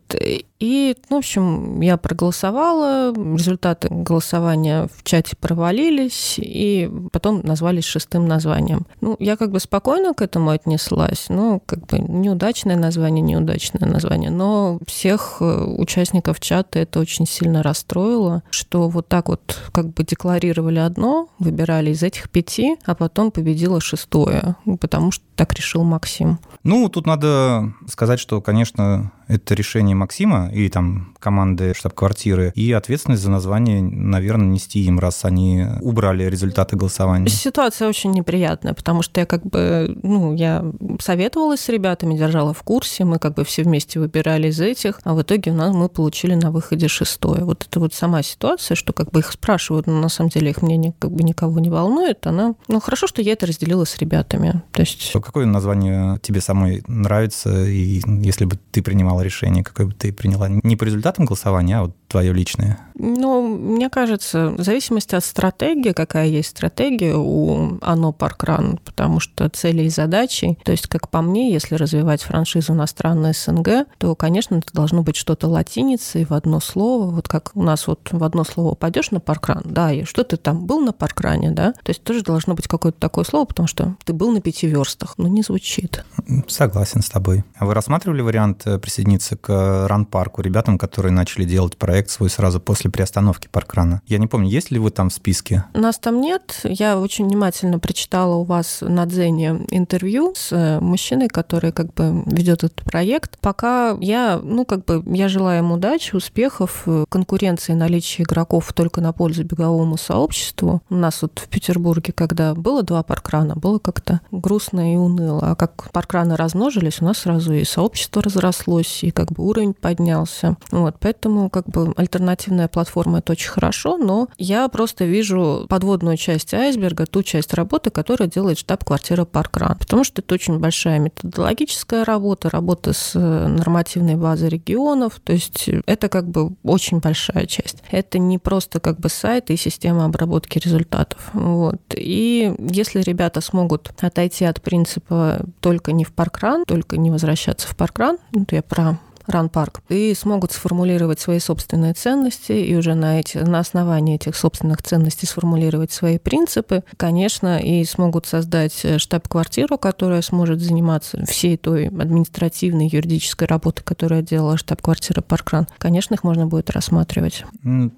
И, 0.62 0.96
ну, 1.10 1.16
в 1.16 1.18
общем, 1.18 1.80
я 1.80 1.96
проголосовала, 1.96 3.12
результаты 3.12 3.88
голосования 3.90 4.88
в 4.96 5.02
чате 5.02 5.34
провалились, 5.34 6.36
и 6.38 6.88
потом 7.10 7.40
назвались 7.40 7.84
шестым 7.84 8.28
названием. 8.28 8.86
Ну, 9.00 9.16
я 9.18 9.36
как 9.36 9.50
бы 9.50 9.58
спокойно 9.58 10.14
к 10.14 10.22
этому 10.22 10.50
отнеслась, 10.50 11.26
ну, 11.28 11.60
как 11.66 11.84
бы 11.86 11.98
неудачное 11.98 12.76
название, 12.76 13.22
неудачное 13.22 13.88
название, 13.88 14.30
но 14.30 14.78
всех 14.86 15.38
э, 15.40 15.64
участников 15.64 16.38
чата 16.38 16.78
это 16.78 17.00
очень 17.00 17.26
сильно 17.26 17.64
расстроило, 17.64 18.44
что 18.50 18.88
вот 18.88 19.08
так 19.08 19.30
вот 19.30 19.58
как 19.72 19.88
бы 19.88 20.04
декларировали 20.04 20.78
одно, 20.78 21.28
выбирали 21.40 21.90
из 21.90 22.04
этих 22.04 22.30
пяти, 22.30 22.76
а 22.86 22.94
потом 22.94 23.32
победило 23.32 23.80
шестое, 23.80 24.54
потому 24.80 25.10
что 25.10 25.24
так 25.34 25.54
решил 25.54 25.82
Максим. 25.82 26.38
Ну, 26.62 26.88
тут 26.88 27.04
надо 27.04 27.72
сказать, 27.88 28.20
что, 28.20 28.40
конечно, 28.40 29.10
это 29.32 29.54
решение 29.54 29.94
Максима 29.94 30.50
и 30.52 30.68
там 30.68 31.14
команды 31.18 31.74
штаб-квартиры, 31.74 32.52
и 32.54 32.72
ответственность 32.72 33.22
за 33.22 33.30
название, 33.30 33.82
наверное, 33.82 34.46
нести 34.46 34.84
им, 34.84 34.98
раз 34.98 35.24
они 35.24 35.66
убрали 35.80 36.24
результаты 36.24 36.76
голосования. 36.76 37.28
Ситуация 37.28 37.88
очень 37.88 38.10
неприятная, 38.10 38.74
потому 38.74 39.02
что 39.02 39.20
я 39.20 39.26
как 39.26 39.44
бы, 39.44 39.98
ну, 40.02 40.34
я 40.34 40.64
советовалась 41.00 41.60
с 41.60 41.68
ребятами, 41.68 42.16
держала 42.16 42.52
в 42.52 42.62
курсе, 42.62 43.04
мы 43.04 43.18
как 43.18 43.34
бы 43.34 43.44
все 43.44 43.62
вместе 43.62 44.00
выбирали 44.00 44.48
из 44.48 44.60
этих, 44.60 45.00
а 45.04 45.14
в 45.14 45.22
итоге 45.22 45.52
у 45.52 45.54
нас 45.54 45.74
мы 45.74 45.88
получили 45.88 46.34
на 46.34 46.50
выходе 46.50 46.88
шестое. 46.88 47.44
Вот 47.44 47.66
это 47.68 47.80
вот 47.80 47.94
сама 47.94 48.22
ситуация, 48.22 48.74
что 48.74 48.92
как 48.92 49.10
бы 49.10 49.20
их 49.20 49.32
спрашивают, 49.32 49.86
но 49.86 50.00
на 50.00 50.08
самом 50.08 50.30
деле 50.30 50.50
их 50.50 50.62
мнение 50.62 50.94
как 50.98 51.12
бы 51.12 51.22
никого 51.22 51.58
не 51.60 51.70
волнует, 51.70 52.26
она... 52.26 52.54
Ну, 52.68 52.80
хорошо, 52.80 53.06
что 53.06 53.22
я 53.22 53.32
это 53.32 53.46
разделила 53.46 53.84
с 53.84 53.96
ребятами. 53.98 54.62
То 54.72 54.82
есть... 54.82 55.12
Какое 55.12 55.46
название 55.46 56.18
тебе 56.20 56.40
самой 56.40 56.82
нравится, 56.86 57.64
и 57.64 58.02
если 58.06 58.44
бы 58.44 58.58
ты 58.70 58.82
принимала 58.82 59.21
решение, 59.22 59.64
какое 59.64 59.86
бы 59.86 59.92
ты 59.92 60.12
приняла? 60.12 60.48
Не 60.48 60.76
по 60.76 60.84
результатам 60.84 61.24
голосования, 61.24 61.78
а 61.78 61.82
вот 61.82 61.96
твое 62.08 62.32
личное? 62.32 62.78
Ну, 62.94 63.56
мне 63.56 63.88
кажется, 63.88 64.50
в 64.50 64.62
зависимости 64.62 65.14
от 65.14 65.24
стратегии, 65.24 65.92
какая 65.92 66.28
есть 66.28 66.50
стратегия 66.50 67.14
у 67.16 67.78
АНО 67.80 68.12
Паркран, 68.12 68.78
потому 68.84 69.18
что 69.18 69.48
цели 69.48 69.84
и 69.84 69.88
задачи, 69.88 70.58
то 70.64 70.72
есть, 70.72 70.86
как 70.88 71.08
по 71.08 71.22
мне, 71.22 71.52
если 71.52 71.74
развивать 71.74 72.22
франшизу 72.22 72.74
на 72.74 72.86
страны 72.86 73.32
СНГ, 73.32 73.86
то, 73.98 74.14
конечно, 74.14 74.56
это 74.56 74.72
должно 74.72 75.02
быть 75.02 75.16
что-то 75.16 75.48
латиницей 75.48 76.24
в 76.24 76.32
одно 76.32 76.60
слово, 76.60 77.10
вот 77.10 77.28
как 77.28 77.52
у 77.54 77.62
нас 77.62 77.86
вот 77.86 78.08
в 78.12 78.22
одно 78.22 78.44
слово 78.44 78.74
пойдешь 78.74 79.10
на 79.10 79.20
Паркран, 79.20 79.62
да, 79.64 79.90
и 79.92 80.04
что 80.04 80.22
ты 80.22 80.36
там 80.36 80.66
был 80.66 80.80
на 80.80 80.92
Паркране, 80.92 81.50
да, 81.50 81.72
то 81.72 81.90
есть 81.90 82.02
тоже 82.02 82.22
должно 82.22 82.54
быть 82.54 82.68
какое-то 82.68 83.00
такое 83.00 83.24
слово, 83.24 83.46
потому 83.46 83.66
что 83.66 83.96
ты 84.04 84.12
был 84.12 84.32
на 84.32 84.40
пяти 84.40 84.66
верстах, 84.66 85.14
но 85.16 85.28
не 85.28 85.42
звучит. 85.42 86.04
Согласен 86.46 87.02
с 87.02 87.08
тобой. 87.08 87.44
А 87.56 87.66
вы 87.66 87.74
рассматривали 87.74 88.20
вариант 88.20 88.62
э, 88.66 88.78
присоединиться 89.02 89.36
к 89.36 89.86
Ран-парку, 89.88 90.42
ребятам, 90.42 90.78
которые 90.78 91.12
начали 91.12 91.44
делать 91.44 91.76
проект 91.76 92.10
свой 92.10 92.30
сразу 92.30 92.60
после 92.60 92.90
приостановки 92.90 93.48
паркрана. 93.50 94.00
Я 94.06 94.18
не 94.18 94.26
помню, 94.26 94.48
есть 94.48 94.70
ли 94.70 94.78
вы 94.78 94.90
там 94.90 95.10
в 95.10 95.12
списке? 95.12 95.64
Нас 95.74 95.98
там 95.98 96.20
нет. 96.20 96.60
Я 96.64 96.98
очень 96.98 97.26
внимательно 97.26 97.78
прочитала 97.78 98.36
у 98.36 98.44
вас 98.44 98.78
на 98.80 99.06
Дзене 99.06 99.66
интервью 99.70 100.34
с 100.36 100.52
э, 100.52 100.80
мужчиной, 100.80 101.28
который 101.28 101.72
как 101.72 101.92
бы 101.94 102.22
ведет 102.26 102.64
этот 102.64 102.82
проект. 102.84 103.38
Пока 103.40 103.96
я, 104.00 104.40
ну, 104.42 104.64
как 104.64 104.84
бы, 104.84 105.02
я 105.06 105.28
желаю 105.28 105.58
ему 105.58 105.74
удачи, 105.74 106.14
успехов, 106.14 106.82
э, 106.86 107.04
конкуренции, 107.08 107.72
наличия 107.72 108.22
игроков 108.22 108.72
только 108.72 109.00
на 109.00 109.12
пользу 109.12 109.44
беговому 109.44 109.96
сообществу. 109.96 110.82
У 110.90 110.94
нас 110.94 111.22
вот 111.22 111.40
в 111.44 111.48
Петербурге, 111.48 112.12
когда 112.12 112.54
было 112.54 112.82
два 112.82 113.02
паркрана, 113.02 113.56
было 113.56 113.78
как-то 113.78 114.20
грустно 114.30 114.92
и 114.92 114.96
уныло. 114.96 115.52
А 115.52 115.54
как 115.56 115.90
паркраны 115.92 116.36
размножились, 116.36 117.00
у 117.00 117.04
нас 117.04 117.18
сразу 117.18 117.52
и 117.52 117.64
сообщество 117.64 118.22
разрослось, 118.22 118.91
и 119.02 119.10
как 119.10 119.32
бы 119.32 119.44
уровень 119.44 119.74
поднялся. 119.74 120.56
Вот, 120.70 120.96
поэтому 121.00 121.50
как 121.50 121.68
бы 121.68 121.92
альтернативная 121.96 122.68
платформа 122.68 123.18
это 123.18 123.32
очень 123.32 123.50
хорошо, 123.50 123.96
но 123.96 124.28
я 124.38 124.68
просто 124.68 125.04
вижу 125.04 125.66
подводную 125.68 126.16
часть 126.16 126.54
айсберга, 126.54 127.06
ту 127.06 127.22
часть 127.22 127.54
работы, 127.54 127.90
которая 127.90 128.28
делает 128.28 128.58
штаб-квартира 128.58 129.24
Паркран. 129.24 129.76
Потому 129.78 130.04
что 130.04 130.22
это 130.22 130.34
очень 130.34 130.58
большая 130.58 130.98
методологическая 130.98 132.04
работа, 132.04 132.50
работа 132.50 132.92
с 132.92 133.12
э, 133.14 133.46
нормативной 133.46 134.16
базой 134.16 134.48
регионов. 134.48 135.20
То 135.22 135.32
есть 135.32 135.68
это 135.86 136.08
как 136.08 136.28
бы 136.28 136.52
очень 136.62 136.98
большая 136.98 137.46
часть. 137.46 137.82
Это 137.90 138.18
не 138.18 138.38
просто 138.38 138.80
как 138.80 138.98
бы 138.98 139.08
сайт 139.08 139.50
и 139.50 139.56
система 139.56 140.04
обработки 140.04 140.58
результатов. 140.58 141.30
Вот. 141.32 141.80
И 141.94 142.54
если 142.58 143.00
ребята 143.00 143.40
смогут 143.40 143.92
отойти 144.00 144.44
от 144.44 144.60
принципа 144.62 145.40
только 145.60 145.92
не 145.92 146.04
в 146.04 146.12
паркран, 146.12 146.64
только 146.66 146.96
не 146.96 147.10
возвращаться 147.10 147.68
в 147.68 147.76
паркран, 147.76 148.18
ну, 148.32 148.44
то 148.44 148.56
я 148.56 148.62
про 148.62 148.81
Ранпарк, 149.26 149.82
и 149.88 150.14
смогут 150.14 150.52
сформулировать 150.52 151.20
свои 151.20 151.38
собственные 151.38 151.94
ценности, 151.94 152.52
и 152.52 152.74
уже 152.76 152.94
на, 152.94 153.20
эти, 153.20 153.38
на 153.38 153.58
основании 153.60 154.16
этих 154.16 154.36
собственных 154.36 154.82
ценностей 154.82 155.26
сформулировать 155.26 155.92
свои 155.92 156.18
принципы, 156.18 156.84
конечно, 156.96 157.58
и 157.58 157.84
смогут 157.84 158.26
создать 158.26 158.84
э, 158.84 158.98
штаб-квартиру, 158.98 159.78
которая 159.78 160.22
сможет 160.22 160.60
заниматься 160.60 161.24
всей 161.26 161.56
той 161.56 161.86
административной, 161.86 162.88
юридической 162.88 163.46
работой, 163.46 163.82
которая 163.82 164.22
делала 164.22 164.56
штаб-квартира 164.56 165.20
Паркран. 165.20 165.66
Конечно, 165.78 166.14
их 166.14 166.24
можно 166.24 166.46
будет 166.46 166.70
рассматривать. 166.70 167.44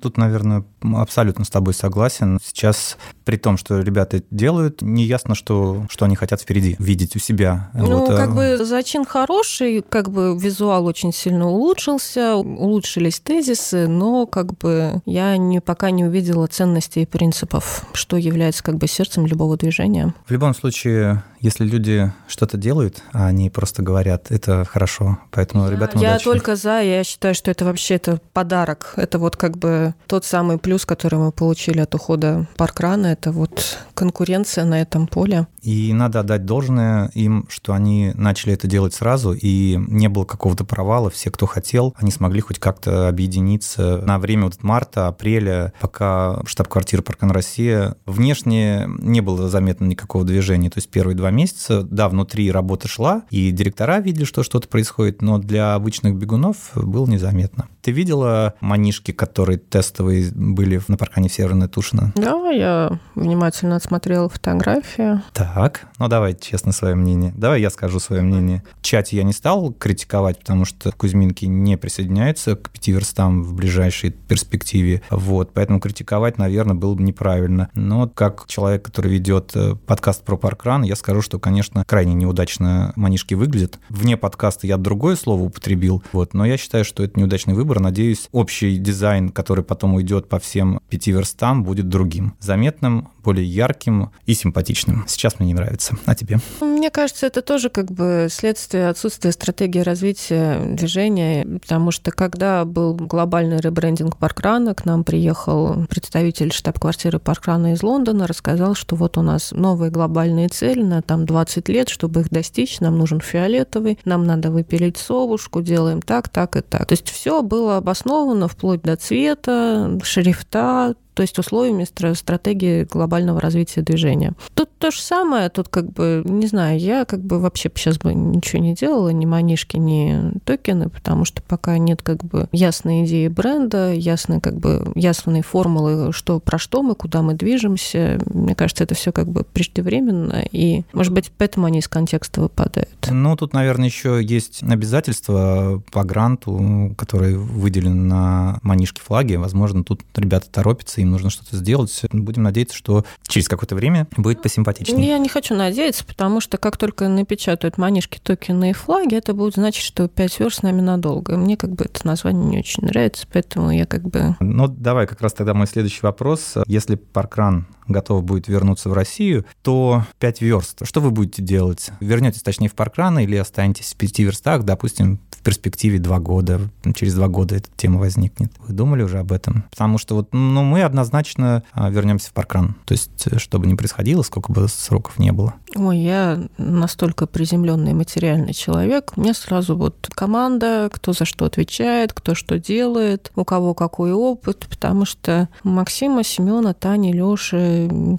Тут, 0.01 0.17
наверное, 0.17 0.65
абсолютно 0.95 1.45
с 1.45 1.51
тобой 1.51 1.75
согласен. 1.75 2.39
Сейчас, 2.45 2.97
при 3.25 3.37
том, 3.37 3.57
что 3.57 3.81
ребята 3.81 4.23
делают, 4.31 4.83
не 4.83 5.05
ясно, 5.05 5.35
что, 5.35 5.87
что 5.89 6.05
они 6.05 6.17
хотят 6.17 6.41
впереди 6.41 6.77
видеть 6.79 7.17
у 7.17 7.19
себя. 7.19 7.71
Ну, 7.75 8.01
вот, 8.01 8.09
как 8.09 8.31
а... 8.31 8.33
бы 8.33 8.65
зачин 8.65 9.05
хороший, 9.05 9.83
как 9.89 10.11
бы 10.11 10.37
визуал 10.39 10.87
очень 10.87 11.13
сильно 11.13 11.49
улучшился, 11.49 12.37
улучшились 12.37 13.21
тезисы, 13.21 13.87
но 13.89 14.27
как 14.27 14.57
бы 14.59 15.01
я 15.07 15.37
не, 15.37 15.61
пока 15.61 15.91
не 15.91 16.05
увидела 16.05 16.47
ценностей 16.47 17.03
и 17.03 17.07
принципов, 17.07 17.87
что 17.93 18.17
является 18.17 18.63
как 18.63 18.77
бы 18.77 18.87
сердцем 18.87 19.27
любого 19.27 19.57
движения. 19.57 20.15
В 20.27 20.31
любом 20.31 20.55
случае, 20.55 21.23
если 21.41 21.65
люди 21.65 22.13
что-то 22.27 22.57
делают, 22.57 23.03
а 23.13 23.27
они 23.27 23.51
просто 23.51 23.83
говорят, 23.83 24.31
это 24.31 24.65
хорошо. 24.65 25.19
Поэтому 25.31 25.69
ребятам 25.69 26.01
Я 26.01 26.13
удачи. 26.13 26.25
только 26.25 26.57
за, 26.57 26.81
я 26.81 27.05
считаю, 27.05 27.35
что 27.35 27.51
это 27.51 27.65
вообще 27.65 27.95
это 27.95 28.21
подарок. 28.33 28.95
Это 28.97 29.19
вот 29.19 29.37
как 29.37 29.59
бы 29.59 29.95
тот 30.07 30.25
самый 30.25 30.59
плюс, 30.59 30.74
который 30.85 31.19
мы 31.19 31.33
получили 31.33 31.81
от 31.81 31.95
ухода 31.95 32.47
паркрана, 32.57 33.09
это 33.09 33.31
вот 33.31 33.79
конкуренция 33.95 34.65
на 34.65 34.81
этом 34.81 35.07
поле. 35.07 35.47
И 35.65 35.93
надо 35.95 36.21
отдать 36.21 36.45
должное 36.45 37.11
им, 37.15 37.47
что 37.49 37.73
они 37.73 38.13
начали 38.15 38.53
это 38.53 38.67
делать 38.67 38.93
сразу, 38.93 39.33
и 39.33 39.77
не 39.89 40.09
было 40.09 40.25
какого-то 40.25 40.65
провала. 40.65 41.09
Все, 41.09 41.31
кто 41.31 41.47
хотел, 41.47 41.95
они 41.97 42.11
смогли 42.11 42.41
хоть 42.41 42.59
как-то 42.59 43.09
объединиться 43.09 44.03
на 44.05 44.19
время 44.19 44.45
вот 44.45 44.63
марта, 44.63 45.09
апреля, 45.09 45.73
пока 45.81 46.43
штаб-квартира 46.45 47.01
Паркан 47.01 47.31
Россия. 47.31 47.97
Внешне 48.05 48.87
не 48.99 49.23
было 49.23 49.49
заметно 49.49 49.87
никакого 49.87 50.25
движения. 50.25 50.69
То 50.69 50.79
есть 50.79 50.91
первые 50.91 51.17
два 51.17 51.31
месяца, 51.31 51.83
да, 51.83 52.11
внутри 52.11 52.51
работа 52.51 52.87
шла, 52.87 53.23
и 53.31 53.51
директора 53.51 54.01
видели, 54.01 54.25
что 54.25 54.43
что-то 54.43 54.69
происходит, 54.69 55.23
но 55.23 55.39
для 55.39 55.75
обычных 55.75 56.15
бегунов 56.15 56.73
было 56.75 57.07
незаметно. 57.07 57.69
Ты 57.81 57.91
видела 57.91 58.55
манишки, 58.61 59.13
которые 59.13 59.59
тестовые 59.59 60.31
были 60.35 60.81
на 60.89 60.97
паркане 60.97 61.29
Северной 61.29 61.69
Тушина? 61.69 62.13
Да, 62.17 62.51
я 62.51 62.99
внимательно 63.15 63.77
отсмотрела 63.77 64.29
фотографии. 64.29 65.21
Так, 65.55 65.87
ну 65.99 66.09
давай 66.09 66.35
честно 66.35 66.73
свое 66.73 66.95
мнение. 66.95 67.33
Давай 67.37 67.61
я 67.61 67.71
скажу 67.71 68.01
свое 68.01 68.23
мнение. 68.23 68.65
В 68.81 68.83
чате 68.83 69.17
я 69.17 69.23
не 69.23 69.33
стал 69.33 69.73
критиковать, 69.73 70.41
потому 70.41 70.65
что 70.65 70.91
Кузьминки 70.93 71.45
не 71.45 71.77
присоединяются 71.77 72.57
к 72.57 72.71
пяти 72.71 72.93
верстам 72.93 73.45
в 73.45 73.55
ближайшей 73.55 74.11
перспективе. 74.11 75.03
Вот, 75.11 75.53
поэтому 75.55 75.81
критиковать, 75.81 76.39
наверное, 76.39 76.75
было 76.75 76.95
бы 76.95 77.03
неправильно. 77.03 77.71
Но 77.75 78.09
как 78.09 78.47
человек, 78.49 78.85
который 78.85 79.13
ведет 79.13 79.53
э, 79.55 79.77
подкаст 79.77 80.25
про 80.25 80.37
паркран, 80.37 80.83
я 80.83 80.97
скажу, 80.97 81.23
что, 81.23 81.39
конечно, 81.39 81.85
крайне 81.85 82.15
неудачно 82.15 82.93
манишки 82.97 83.35
выглядят. 83.35 83.79
Вне 83.89 84.17
подкаста 84.17 84.67
я 84.67 84.77
другое 84.77 85.17
слово 85.17 85.43
употребил, 85.43 86.03
вот, 86.13 86.35
но 86.35 86.45
я 86.45 86.57
считаю, 86.57 86.85
что 86.85 87.05
это 87.05 87.19
неудачный 87.19 87.55
выбор, 87.55 87.65
выбор. 87.65 87.81
Надеюсь, 87.81 88.29
общий 88.33 88.77
дизайн, 88.77 89.31
который 89.31 89.65
потом 89.65 89.95
уйдет 89.95 90.29
по 90.29 90.39
всем 90.39 90.81
пяти 90.91 91.13
верстам, 91.13 91.65
будет 91.65 91.89
другим. 91.89 92.35
Заметным, 92.41 93.09
более 93.25 93.47
ярким 93.47 94.11
и 94.27 94.35
симпатичным. 94.35 95.05
Сейчас 95.09 95.41
мне 95.41 95.44
не 95.45 95.55
нравится. 95.55 95.97
А 96.07 96.15
тебе? 96.15 96.39
Мне 96.61 96.91
кажется, 96.91 97.27
это 97.27 97.43
тоже 97.43 97.71
как 97.71 97.91
бы 97.91 98.29
следствие 98.31 98.89
отсутствия 98.89 99.33
стратегии 99.33 99.81
развития 99.81 100.61
движения, 100.75 101.45
потому 101.61 101.91
что 101.91 102.11
когда 102.11 102.65
был 102.65 102.95
глобальный 102.95 103.59
ребрендинг 103.59 104.17
Паркрана, 104.17 104.75
к 104.75 104.85
нам 104.85 105.05
приехал 105.05 105.87
представитель 105.87 106.53
штаб-квартиры 106.53 107.19
Паркрана 107.19 107.73
из 107.73 107.83
Лондона, 107.83 108.27
рассказал, 108.27 108.75
что 108.75 108.97
вот 108.97 109.19
у 109.19 109.23
нас 109.23 109.53
новые 109.53 109.91
глобальные 109.91 110.49
цели 110.49 110.83
на 110.83 111.03
там 111.03 111.27
20 111.27 111.69
лет, 111.69 111.89
чтобы 111.89 112.21
их 112.21 112.31
достичь, 112.31 112.81
нам 112.81 112.99
нужен 112.99 113.21
фиолетовый, 113.21 113.99
нам 114.05 114.25
надо 114.25 114.51
выпилить 114.51 114.97
совушку, 114.97 115.63
делаем 115.63 116.03
так, 116.03 116.29
так 116.29 116.57
и 116.57 116.61
так. 116.61 116.87
То 116.87 116.93
есть 116.93 117.11
все 117.11 117.43
было 117.43 117.77
обосновано 117.77 118.49
вплоть 118.49 118.83
до 118.83 118.97
цвета, 118.97 119.99
шрифта, 120.03 120.95
то 121.15 121.23
есть 121.23 121.39
условиями 121.39 121.85
стратегии 122.15 122.85
глобального 122.85 123.41
развития 123.41 123.83
движения. 123.83 124.35
Тут 124.55 124.71
то 124.79 124.91
же 124.91 125.01
самое, 125.01 125.49
тут 125.49 125.69
как 125.69 125.91
бы, 125.93 126.23
не 126.25 126.47
знаю, 126.47 126.79
я 126.79 127.05
как 127.05 127.21
бы 127.21 127.41
вообще 127.41 127.71
сейчас 127.75 127.99
бы 127.99 128.13
ничего 128.13 128.61
не 128.61 128.75
делала, 128.75 129.09
ни 129.11 129.25
манишки, 129.25 129.77
ни 129.77 130.33
токены, 130.45 130.89
потому 130.89 131.25
что 131.25 131.43
пока 131.43 131.79
нет 131.79 132.03
как 132.03 132.25
бы 132.25 132.49
ясной 132.53 133.05
идеи 133.05 133.29
бренда, 133.29 133.93
ясной 133.93 134.41
как 134.41 134.59
бы 134.59 134.93
ясной 134.95 135.43
формулы, 135.43 136.13
что 136.13 136.41
про 136.41 136.59
что 136.59 136.83
мы, 136.83 136.95
куда 136.95 137.23
мы 137.23 137.35
движемся. 137.35 138.19
Мне 138.27 138.55
кажется, 138.55 138.85
это 138.85 138.95
все 138.95 139.13
как 139.13 139.29
бы 139.29 139.45
преждевременно, 139.45 140.45
и, 140.51 140.83
может 140.93 141.13
быть, 141.13 141.31
поэтому 141.37 141.67
они 141.67 141.79
из 141.79 141.89
контекста 141.89 142.41
выпадают. 142.41 142.91
Ну, 143.11 143.37
тут, 143.37 143.53
наверное, 143.53 143.87
еще 143.87 144.21
есть 144.23 144.63
обязательства 144.63 145.83
по 145.93 146.05
гранту, 146.05 146.95
который 146.99 147.37
выделен 147.37 148.09
на 148.09 148.59
манишки 148.63 149.01
флаги. 149.01 149.37
Возможно, 149.37 149.85
тут 149.85 150.03
ребята 150.17 150.51
торопятся, 150.51 151.04
им 151.05 151.11
нужно 151.11 151.31
что-то 151.31 151.57
сделать. 151.57 152.03
Будем 152.13 152.43
надеяться, 152.43 152.77
что 152.77 153.05
через 153.27 153.49
какое-то 153.49 153.75
время 153.75 154.07
будет 154.17 154.43
посимпатичнее. 154.43 155.09
Я 155.09 155.19
не 155.19 155.29
хочу 155.29 155.55
надеяться, 155.55 156.05
потому 156.05 156.41
что 156.41 156.59
как 156.59 156.77
только 156.77 157.09
напечатают 157.09 157.79
манишки, 157.79 158.19
токены 158.23 158.71
и 158.71 158.73
флаги, 158.73 159.15
это 159.15 159.35
будет 159.35 159.55
значить, 159.55 159.85
что 159.85 160.09
5 160.09 160.41
верст 160.41 160.59
с 160.59 160.63
нами 160.63 160.81
надолго. 160.81 161.37
Мне 161.37 161.57
как 161.57 161.71
бы 161.71 161.85
это 161.85 162.07
название 162.07 162.45
не 162.45 162.59
очень 162.59 162.85
нравится, 162.85 163.27
поэтому 163.33 163.71
я 163.71 163.87
как 163.87 164.03
бы... 164.03 164.37
Ну, 164.41 164.69
давай 164.69 165.07
как 165.07 165.21
раз 165.21 165.33
тогда 165.33 165.55
мой 165.55 165.67
следующий 165.67 166.01
вопрос. 166.03 166.55
Если 166.67 166.97
паркран 166.97 167.67
готов 167.89 168.25
будет 168.25 168.49
вернуться 168.49 168.89
в 168.89 168.93
Россию, 168.93 169.45
то 169.63 170.05
5 170.19 170.41
верст. 170.43 170.87
Что 170.87 171.01
вы 171.01 171.11
будете 171.11 171.43
делать? 171.43 171.91
Вернетесь, 172.01 172.43
точнее, 172.43 172.69
в 172.69 172.75
паркран 172.75 173.19
или 173.19 173.37
останетесь 173.37 173.93
в 173.93 173.97
5 173.97 174.19
верстах, 174.21 174.65
допустим, 174.65 175.21
в 175.31 175.43
перспективе 175.43 175.99
2 175.99 176.19
года, 176.21 176.61
через 176.95 177.15
2 177.15 177.29
года 177.29 177.57
эта 177.57 177.69
тема 177.77 178.01
возникнет. 178.01 178.53
Вы 178.59 178.75
думали 178.75 179.03
уже 179.03 179.19
об 179.19 179.33
этом? 179.33 179.65
Потому 179.71 179.99
что 179.99 180.15
вот, 180.15 180.29
ну, 180.33 180.63
мы 180.63 180.83
однозначно 180.83 181.63
а, 181.73 181.91
вернемся 181.91 182.31
в 182.31 182.33
паркран. 182.33 182.77
То 182.87 182.93
есть, 182.93 183.27
э, 183.27 183.39
что 183.39 183.59
бы 183.59 183.67
ни 183.67 183.75
происходило, 183.75 184.23
сколько 184.23 184.53
бы 184.53 184.67
сроков 184.69 185.19
не 185.19 185.33
было. 185.33 185.55
Ой, 185.77 185.99
я 185.99 186.41
настолько 186.57 187.27
приземленный 187.27 187.95
материальный 187.95 188.55
человек. 188.55 189.17
Меня 189.17 189.35
сразу 189.35 189.77
вот 189.77 190.09
команда, 190.15 190.89
кто 190.93 191.13
за 191.13 191.25
что 191.25 191.45
отвечает, 191.45 192.13
кто 192.13 192.35
что 192.35 192.59
делает, 192.59 193.33
у 193.35 193.45
кого 193.45 193.75
какой 193.75 194.13
опыт, 194.13 194.67
потому 194.71 195.05
что 195.05 195.49
Максима, 195.63 196.23
Семена, 196.23 196.75
Тани, 196.75 197.13
Лёши, 197.13 197.57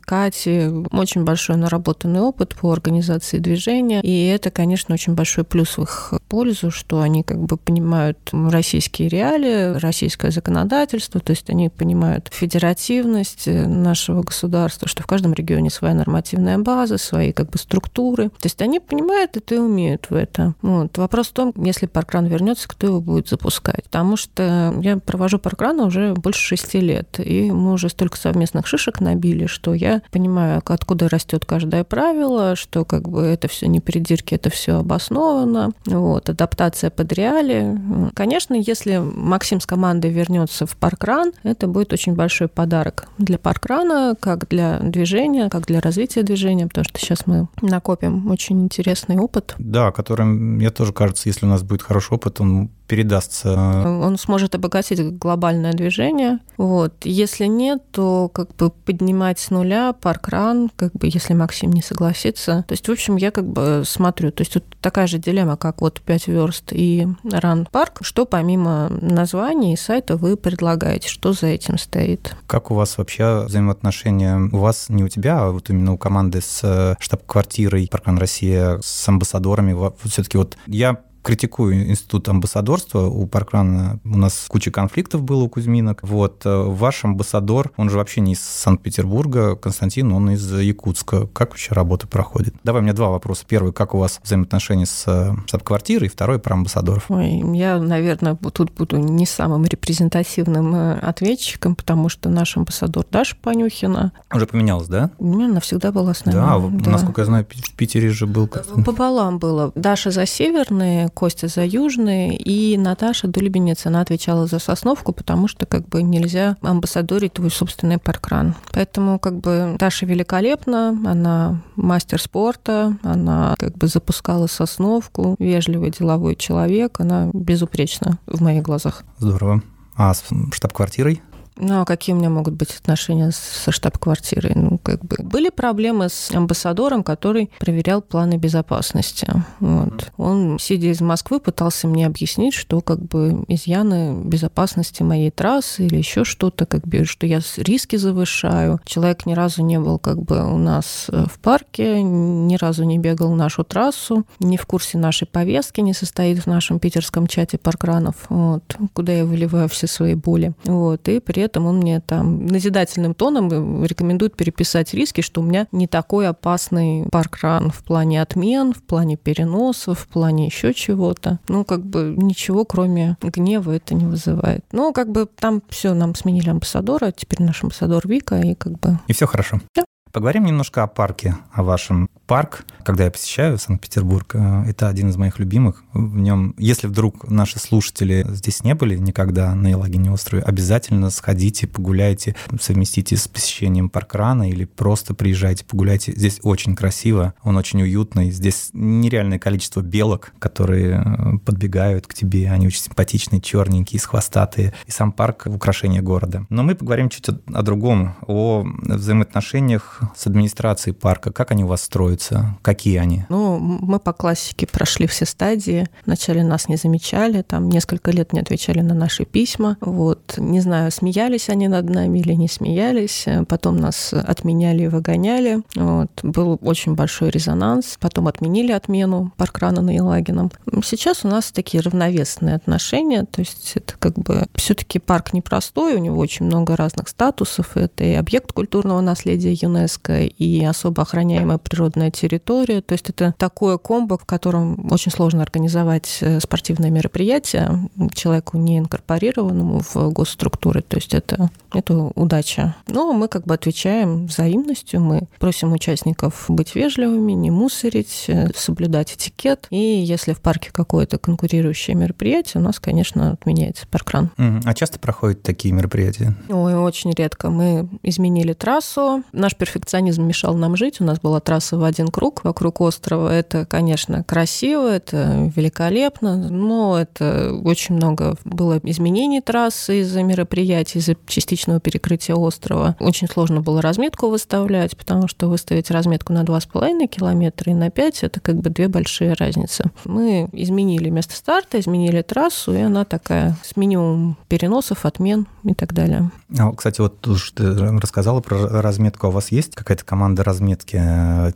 Кати 0.06 0.68
очень 0.92 1.24
большой 1.24 1.58
наработанный 1.58 2.22
опыт 2.22 2.56
по 2.56 2.72
организации 2.72 3.40
движения, 3.40 4.02
и 4.02 4.28
это, 4.28 4.52
конечно, 4.52 4.94
очень 4.94 5.14
большой 5.14 5.44
плюс 5.44 5.78
в 5.78 5.84
их 5.84 6.14
пользу, 6.28 6.72
что 6.72 7.02
они 7.02 7.24
как 7.24 7.40
бы 7.40 7.58
понимают 7.58 8.18
российские 8.32 9.10
реалии, 9.10 9.78
российское 9.80 10.32
законодательство, 10.32 11.20
то 11.20 11.32
есть 11.32 11.50
они 11.50 11.70
понимают 11.70 12.30
федеративность 12.32 13.48
нашего 13.48 14.24
государства, 14.24 14.88
что 14.88 15.04
в 15.04 15.08
каждом 15.08 15.34
регионе 15.34 15.70
своя 15.70 15.94
нормативная 15.94 16.58
база, 16.58 16.98
свои 16.98 17.32
как 17.32 17.50
бы 17.50 17.58
структуры. 17.58 18.30
То 18.30 18.46
есть 18.46 18.62
они 18.62 18.80
понимают 18.80 19.38
это 19.38 19.56
и 19.56 19.58
умеют 19.58 20.08
в 20.10 20.16
это. 20.16 20.54
Вот. 20.62 20.98
Вопрос 20.98 21.28
в 21.28 21.34
том, 21.34 21.54
если 21.58 21.86
паркран 21.86 22.26
вернется, 22.26 22.68
кто 22.68 22.88
его 22.88 23.02
будет 23.02 23.30
запускать. 23.30 23.86
Потому 23.86 24.18
что 24.18 24.74
я 24.82 24.98
провожу 24.98 25.40
паркрана 25.40 25.86
уже 25.86 26.14
больше 26.14 26.42
шести 26.42 26.80
лет, 26.80 27.20
и 27.20 27.52
мы 27.52 27.74
уже 27.74 27.90
столько 27.90 28.18
совместных 28.18 28.68
шишек 28.68 29.00
набили, 29.00 29.45
говорили, 29.46 29.48
что 29.48 29.74
я 29.74 30.02
понимаю, 30.12 30.62
откуда 30.66 31.10
растет 31.10 31.46
каждое 31.46 31.84
правило, 31.84 32.56
что 32.56 32.86
как 32.86 33.08
бы 33.08 33.22
это 33.22 33.48
все 33.48 33.68
не 33.68 33.80
придирки, 33.80 34.36
это 34.36 34.50
все 34.50 34.80
обосновано. 34.80 35.72
Вот, 35.86 36.30
адаптация 36.30 36.90
под 36.90 37.14
реалии. 37.14 38.12
Конечно, 38.14 38.56
если 38.56 38.98
Максим 38.98 39.60
с 39.60 39.66
командой 39.66 40.12
вернется 40.12 40.66
в 40.66 40.76
паркран, 40.76 41.32
это 41.44 41.68
будет 41.68 41.94
очень 41.94 42.16
большой 42.16 42.48
подарок 42.48 43.08
для 43.18 43.38
паркрана, 43.38 44.16
как 44.20 44.48
для 44.50 44.80
движения, 44.80 45.50
как 45.50 45.66
для 45.66 45.82
развития 45.82 46.24
движения, 46.24 46.68
потому 46.68 46.86
что 46.86 47.00
сейчас 47.00 47.28
мы 47.28 47.48
накопим 47.62 48.32
очень 48.32 48.64
интересный 48.64 49.18
опыт. 49.18 49.56
Да, 49.58 49.92
которым, 49.92 50.56
мне 50.56 50.70
тоже 50.70 50.94
кажется, 50.94 51.30
если 51.30 51.46
у 51.46 51.50
нас 51.50 51.64
будет 51.64 51.82
хороший 51.82 52.14
опыт, 52.14 52.42
он 52.42 52.70
передастся. 52.88 53.52
Он 53.54 54.18
сможет 54.18 54.56
обогатить 54.56 55.18
глобальное 55.18 55.74
движение. 55.74 56.40
Вот. 56.58 56.94
Если 57.04 57.46
нет, 57.46 57.84
то 57.92 58.30
как 58.30 58.56
бы 58.56 58.70
поднимать 58.70 59.40
с 59.40 59.50
нуля 59.50 59.94
паркран, 59.94 60.72
как 60.76 60.94
бы 60.94 61.08
если 61.08 61.34
Максим 61.34 61.72
не 61.72 61.82
согласится. 61.82 62.64
То 62.68 62.74
есть, 62.74 62.88
в 62.88 62.92
общем, 62.92 63.16
я 63.16 63.32
как 63.32 63.48
бы 63.48 63.84
смотрю. 63.86 64.32
То 64.32 64.42
есть, 64.42 64.54
тут 64.54 64.64
такая 64.82 65.08
же 65.08 65.18
дилемма, 65.18 65.58
как 65.58 65.82
вот 65.82 66.02
5 66.02 66.28
верст 66.28 66.72
и 66.72 67.08
ран 67.24 67.68
парк. 67.72 68.00
Что 68.02 68.26
помимо 68.26 68.90
названия 69.02 69.74
и 69.74 69.78
сайта 69.78 70.18
вы 70.18 70.38
предлагаете? 70.38 71.10
Что 71.10 71.34
за 71.34 71.48
этим 71.48 71.78
стоит? 71.78 72.36
Как 72.48 72.72
у 72.72 72.76
вас 72.76 72.98
вообще 72.98 73.46
взаимоотношения? 73.46 74.38
У 74.52 74.58
вас 74.58 74.90
не 74.90 75.04
у 75.04 75.10
тебя, 75.10 75.42
а 75.42 75.52
вот 75.52 75.70
именно 75.70 75.94
у 75.94 75.98
команды 75.98 76.42
с 76.42 76.62
э, 76.64 76.96
штаб-квартирой 77.00 77.88
Паркран 77.92 78.18
Россия, 78.18 78.80
с 78.84 79.08
амбассадорами. 79.08 79.76
Все-таки 80.08 80.38
вот 80.38 80.58
я 80.68 81.02
критикую 81.26 81.90
институт 81.90 82.30
амбассадорства. 82.30 83.08
У 83.08 83.26
Паркрана 83.26 84.00
у 84.06 84.18
нас 84.18 84.46
куча 84.48 84.70
конфликтов 84.70 85.24
было 85.24 85.44
у 85.44 85.50
Кузьминок. 85.50 86.02
Вот 86.04 86.46
э, 86.46 86.56
ваш 86.56 87.04
амбассадор, 87.04 87.72
он 87.78 87.90
же 87.90 87.98
вообще 87.98 88.22
не 88.22 88.34
из 88.34 88.42
Санкт-Петербурга, 88.42 89.56
Константин, 89.56 90.12
он 90.12 90.30
из 90.30 90.54
Якутска. 90.54 91.26
Как 91.28 91.50
вообще 91.50 91.74
работа 91.74 92.08
проходит? 92.08 92.54
Давай 92.64 92.84
мне 92.84 92.94
два 92.94 93.10
вопроса. 93.10 93.44
Первый, 93.48 93.74
как 93.74 93.96
у 93.96 93.98
вас 93.98 94.20
взаимоотношения 94.24 94.86
с 94.86 95.04
э, 95.08 95.34
штаб-квартирой, 95.48 96.06
и 96.06 96.10
второй 96.10 96.38
про 96.38 96.54
амбассадоров. 96.54 97.10
Ой, 97.10 97.44
я, 97.58 97.80
наверное, 97.80 98.36
тут 98.36 98.72
буду 98.72 98.98
не 98.98 99.26
самым 99.26 99.66
репрезентативным 99.66 100.76
э, 100.76 101.00
ответчиком, 101.00 101.76
потому 101.76 102.08
что 102.08 102.30
наш 102.30 102.56
амбассадор 102.56 103.04
Даша 103.12 103.36
Панюхина... 103.42 104.12
Уже 104.32 104.46
поменялась, 104.46 104.88
да? 104.88 105.10
Она 105.20 105.60
всегда 105.60 105.92
была 105.92 106.14
с 106.14 106.24
нами. 106.24 106.36
Да, 106.36 106.84
да. 106.84 106.92
насколько 106.92 107.22
я 107.22 107.26
знаю, 107.26 107.48
в 107.50 107.74
Питере 107.74 108.10
же 108.10 108.28
был... 108.28 108.48
Пополам 108.48 109.40
было. 109.40 109.72
Даша 109.74 110.12
за 110.12 110.28
северные, 110.28 111.10
Костя 111.16 111.48
за 111.48 111.66
Южный, 111.66 112.36
и 112.36 112.78
Наташа 112.78 113.28
Дулебенец, 113.28 113.86
она 113.86 114.02
отвечала 114.02 114.46
за 114.46 114.60
Сосновку, 114.60 115.14
потому 115.14 115.48
что 115.48 115.66
как 115.66 115.88
бы 115.88 116.04
нельзя 116.04 116.58
амбассадорить 116.62 117.34
твой 117.34 117.50
собственный 117.50 117.98
паркран. 117.98 118.54
Поэтому 118.72 119.18
как 119.18 119.40
бы 119.40 119.76
Даша 119.80 120.06
великолепна, 120.06 120.90
она 120.90 121.62
мастер 121.76 122.22
спорта, 122.22 122.98
она 123.02 123.56
как 123.58 123.78
бы 123.78 123.88
запускала 123.88 124.48
Сосновку, 124.48 125.36
вежливый 125.40 125.92
деловой 125.92 126.36
человек, 126.36 127.00
она 127.00 127.30
безупречна 127.34 128.20
в 128.28 128.42
моих 128.42 128.64
глазах. 128.64 129.04
Здорово. 129.18 129.64
А 129.96 130.14
с 130.14 130.26
штаб-квартирой? 130.52 131.22
Ну, 131.58 131.82
а 131.82 131.86
какие 131.86 132.14
у 132.14 132.20
меня 132.20 132.30
могут 132.30 132.56
быть 132.56 132.76
отношения 132.76 133.32
со 133.32 133.72
штаб-квартирой? 133.72 134.54
Ну, 134.56 134.78
как 134.78 135.04
бы 135.06 135.18
были 135.24 135.50
проблемы 135.50 136.10
с 136.10 136.32
амбассадором, 136.32 137.04
который 137.04 137.50
проверял 137.60 138.02
планы 138.02 138.36
безопасности. 138.36 139.28
Вот. 139.60 140.12
Он, 140.18 140.60
сидя 140.60 140.88
из 140.88 141.02
Москвы, 141.02 141.40
пытался 141.40 141.88
мне 141.88 142.06
объяснить, 142.06 142.54
что 142.54 142.82
как 142.82 143.00
бы 143.00 143.46
изъяны 143.48 144.22
безопасности 144.24 145.04
моей 145.04 145.32
трассы 145.32 145.86
или 145.86 145.98
еще 145.98 146.24
что-то, 146.26 146.66
как 146.66 146.88
бы, 146.88 147.06
что 147.06 147.26
я 147.26 147.40
риски 147.58 147.96
завышаю. 147.96 148.82
Человек 148.86 149.26
ни 149.26 149.34
разу 149.34 149.64
не 149.64 149.80
был 149.80 149.98
как 150.00 150.22
бы 150.22 150.44
у 150.44 150.58
нас 150.58 151.08
э, 151.10 151.26
в 151.32 151.40
парке, 151.40 152.02
ни 152.02 152.56
разу 152.56 152.84
не 152.84 152.98
бегал 152.98 153.34
нашу 153.34 153.64
трассу, 153.64 154.26
не 154.40 154.58
в 154.58 154.66
курсе 154.66 154.98
нашей 154.98 155.28
повестки, 155.28 155.82
не 155.82 155.94
состоит 155.94 156.40
в 156.40 156.48
нашем 156.48 156.80
питерском 156.80 157.28
чате 157.28 157.58
паркранов, 157.58 158.16
вот, 158.30 158.64
куда 158.94 159.14
я 159.14 159.26
выливаю 159.26 159.70
все 159.70 159.88
свои 159.88 160.16
боли. 160.16 160.54
Вот, 160.66 161.08
и 161.08 161.20
при 161.20 161.45
этом 161.46 161.66
он 161.66 161.78
мне 161.78 162.02
там 162.02 162.46
назидательным 162.46 163.14
тоном 163.14 163.84
рекомендует 163.84 164.36
переписать 164.36 164.94
риски, 164.94 165.22
что 165.22 165.42
у 165.42 165.44
меня 165.44 165.68
не 165.72 165.88
такой 165.88 166.28
опасный 166.28 167.08
паркран 167.12 167.72
в 167.72 167.84
плане 167.84 168.22
отмен, 168.22 168.74
в 168.74 168.84
плане 168.84 169.16
переносов, 169.16 170.00
в 170.00 170.08
плане 170.08 170.48
еще 170.48 170.74
чего-то. 170.74 171.40
Ну, 171.48 171.64
как 171.64 171.86
бы 171.86 172.14
ничего, 172.18 172.66
кроме 172.66 173.18
гнева, 173.22 173.72
это 173.72 173.96
не 173.96 174.06
вызывает. 174.06 174.66
Ну, 174.72 174.92
как 174.94 175.12
бы 175.12 175.26
там 175.26 175.62
все, 175.70 175.94
нам 175.94 176.16
сменили 176.16 176.50
амбассадора, 176.50 177.12
теперь 177.12 177.42
наш 177.42 177.64
амбассадор 177.64 178.08
Вика, 178.08 178.40
и 178.40 178.56
как 178.56 178.80
бы... 178.80 179.00
И 179.08 179.14
все 179.14 179.28
хорошо. 179.28 179.62
Да. 179.76 179.84
Поговорим 180.12 180.46
немножко 180.46 180.82
о 180.82 180.88
парке, 180.88 181.36
о 181.52 181.64
вашем 181.64 182.08
парк. 182.26 182.66
Когда 182.84 183.06
я 183.06 183.12
посещаю 183.12 183.58
Санкт-Петербург, 183.58 184.36
э, 184.36 184.66
это 184.68 184.88
один 184.90 185.10
из 185.10 185.18
моих 185.18 185.40
любимых. 185.40 185.84
В 185.94 186.18
нем, 186.18 186.54
если 186.58 186.88
вдруг 186.88 187.30
наши 187.30 187.60
слушатели 187.60 188.26
здесь 188.30 188.64
не 188.64 188.76
были 188.76 188.96
никогда 188.98 189.54
на 189.56 189.68
Елагине 189.68 190.12
острове, 190.12 190.44
обязательно 190.44 191.10
сходите, 191.10 191.68
погуляйте, 191.68 192.36
совместите 192.60 193.18
с 193.18 193.28
посещением 193.28 193.90
паркрана 193.90 194.50
или 194.50 194.66
просто 194.66 195.14
приезжайте, 195.14 195.66
погуляйте. 195.66 196.14
Здесь 196.16 196.40
очень 196.44 196.76
красиво, 196.76 197.34
он 197.44 197.58
очень 197.58 197.82
уютный. 197.82 198.32
Здесь 198.32 198.70
нереальное 198.74 199.40
количество 199.40 199.82
белок, 199.82 200.34
которые 200.40 201.04
э, 201.04 201.38
подбегают 201.40 202.08
к 202.08 202.14
тебе. 202.14 202.52
Они 202.52 202.68
очень 202.68 202.82
симпатичные, 202.82 203.42
черненькие, 203.42 204.00
хвостатые. 204.00 204.74
И 204.86 204.92
сам 204.92 205.12
парк— 205.12 205.44
украшение 205.46 206.02
города. 206.02 206.46
Но 206.50 206.64
мы 206.64 206.76
поговорим 206.76 207.10
чуть 207.10 207.30
о, 207.30 207.40
о 207.54 207.62
другом, 207.62 208.16
о 208.28 208.66
взаимоотношениях 208.84 210.02
с 210.16 210.28
администрацией 210.28 210.94
парка, 210.96 211.32
как 211.32 211.52
они 211.52 211.64
у 211.64 211.68
вас 211.68 211.82
строятся, 211.82 212.15
делаются? 212.16 212.58
Какие 212.62 212.98
они? 212.98 213.26
Ну, 213.30 213.58
мы 213.60 214.00
по 214.00 214.14
классике 214.14 214.68
прошли 214.68 215.08
все 215.08 215.26
стадии. 215.26 215.88
Вначале 216.06 216.44
нас 216.44 216.68
не 216.68 216.78
замечали, 216.78 217.42
там 217.42 217.70
несколько 217.70 218.12
лет 218.12 218.34
не 218.34 218.40
отвечали 218.40 218.82
на 218.82 218.94
наши 218.94 219.26
письма. 219.26 219.78
Вот, 219.82 220.36
не 220.38 220.62
знаю, 220.62 220.92
смеялись 220.92 221.50
они 221.50 221.68
над 221.68 221.90
нами 221.90 222.20
или 222.20 222.34
не 222.34 222.48
смеялись. 222.48 223.26
Потом 223.48 223.78
нас 223.78 224.14
отменяли 224.14 224.84
и 224.84 224.88
выгоняли. 224.88 225.62
Вот, 225.76 226.12
был 226.24 226.60
очень 226.62 226.96
большой 226.96 227.30
резонанс. 227.30 227.98
Потом 228.00 228.28
отменили 228.28 228.72
отмену 228.72 229.32
паркрана 229.38 229.82
на 229.82 229.92
Елагином. 229.92 230.52
Сейчас 230.84 231.26
у 231.26 231.28
нас 231.28 231.52
такие 231.52 231.82
равновесные 231.82 232.56
отношения. 232.56 233.26
То 233.26 233.42
есть 233.42 233.74
это 233.76 233.94
как 234.00 234.14
бы 234.14 234.48
все-таки 234.56 235.00
парк 235.00 235.34
непростой, 235.34 235.96
у 235.96 236.00
него 236.00 236.20
очень 236.20 236.46
много 236.46 236.76
разных 236.76 237.10
статусов. 237.10 237.78
Это 237.78 238.04
и 238.04 238.14
объект 238.14 238.52
культурного 238.52 239.02
наследия 239.02 239.54
ЮНЕСКО, 239.54 240.24
и 240.24 240.64
особо 240.64 241.02
охраняемая 241.02 241.58
природная 241.58 242.05
территория. 242.12 242.82
То 242.82 242.94
есть 242.94 243.10
это 243.10 243.34
такое 243.38 243.78
комбо, 243.78 244.18
в 244.18 244.26
котором 244.26 244.92
очень 244.92 245.12
сложно 245.12 245.42
организовать 245.42 246.20
э, 246.22 246.40
спортивное 246.40 246.90
мероприятие 246.90 247.90
человеку 248.14 248.58
не 248.58 248.80
инкорпорированному 248.80 249.82
в 249.82 250.12
госструктуры. 250.12 250.82
То 250.82 250.98
есть 250.98 251.14
это, 251.14 251.50
это 251.74 252.12
удача. 252.16 252.76
Но 252.88 253.14
мы 253.14 253.28
как 253.28 253.46
бы 253.46 253.54
отвечаем 253.54 254.28
взаимностью. 254.28 255.02
Мы 255.02 255.28
просим 255.40 255.74
участников 255.74 256.46
быть 256.48 256.76
вежливыми, 256.76 257.34
не 257.34 257.52
мусорить, 257.52 258.26
э, 258.28 258.50
соблюдать 258.56 259.14
этикет. 259.14 259.68
И 259.70 259.78
если 259.78 260.34
в 260.34 260.40
парке 260.40 260.72
какое-то 260.72 261.18
конкурирующее 261.18 261.96
мероприятие, 261.96 262.62
у 262.62 262.64
нас, 262.64 262.80
конечно, 262.80 263.32
отменяется 263.32 263.88
паркран. 263.88 264.32
А 264.38 264.74
часто 264.74 265.00
проходят 265.00 265.42
такие 265.42 265.74
мероприятия? 265.74 266.36
Ой, 266.50 266.76
очень 266.76 267.12
редко. 267.12 267.50
Мы 267.50 267.88
изменили 268.04 268.54
трассу. 268.54 269.24
Наш 269.32 269.56
перфекционизм 269.56 270.24
мешал 270.24 270.56
нам 270.56 270.76
жить. 270.76 271.02
У 271.02 271.04
нас 271.04 271.20
была 271.20 271.40
трасса 271.40 271.78
в 271.78 271.84
один 271.96 272.10
круг 272.10 272.44
вокруг 272.44 272.82
острова. 272.82 273.30
Это, 273.34 273.66
конечно, 273.66 274.24
красиво, 274.24 274.94
это 274.94 275.52
великолепно, 275.56 276.50
но 276.50 277.00
это 277.00 277.54
очень 277.64 277.96
много 277.96 278.36
было 278.44 278.80
изменений 278.84 279.42
трассы 279.42 280.02
из-за 280.02 280.24
мероприятий, 280.24 281.00
из-за 281.00 281.16
частичного 281.26 281.80
перекрытия 281.80 282.36
острова. 282.36 282.96
Очень 283.00 283.30
сложно 283.30 283.62
было 283.62 283.82
разметку 283.82 284.28
выставлять, 284.28 284.98
потому 284.98 285.28
что 285.28 285.48
выставить 285.48 285.90
разметку 285.90 286.34
на 286.34 286.44
2,5 286.44 287.08
километра 287.08 287.72
и 287.72 287.76
на 287.76 287.90
5– 287.90 288.20
это 288.24 288.40
как 288.42 288.58
бы 288.58 288.70
две 288.70 288.90
большие 288.90 289.34
разницы. 289.34 289.86
Мы 290.04 290.50
изменили 290.52 291.10
место 291.10 291.36
старта, 291.36 291.80
изменили 291.80 292.22
трассу, 292.22 292.74
и 292.74 292.82
она 292.82 293.06
такая 293.06 293.58
с 293.64 293.78
минимумом 293.78 294.38
переносов, 294.50 295.06
отмен 295.06 295.48
и 295.64 295.74
так 295.74 295.94
далее. 295.94 296.30
А, 296.58 296.72
кстати, 296.74 297.00
вот 297.00 297.22
ты 297.22 297.74
рассказала 298.00 298.42
про 298.42 298.82
разметку. 298.82 299.28
А 299.28 299.30
у 299.30 299.34
вас 299.34 299.52
есть 299.52 299.76
какая-то 299.76 300.04
команда 300.04 300.44
разметки, 300.44 301.02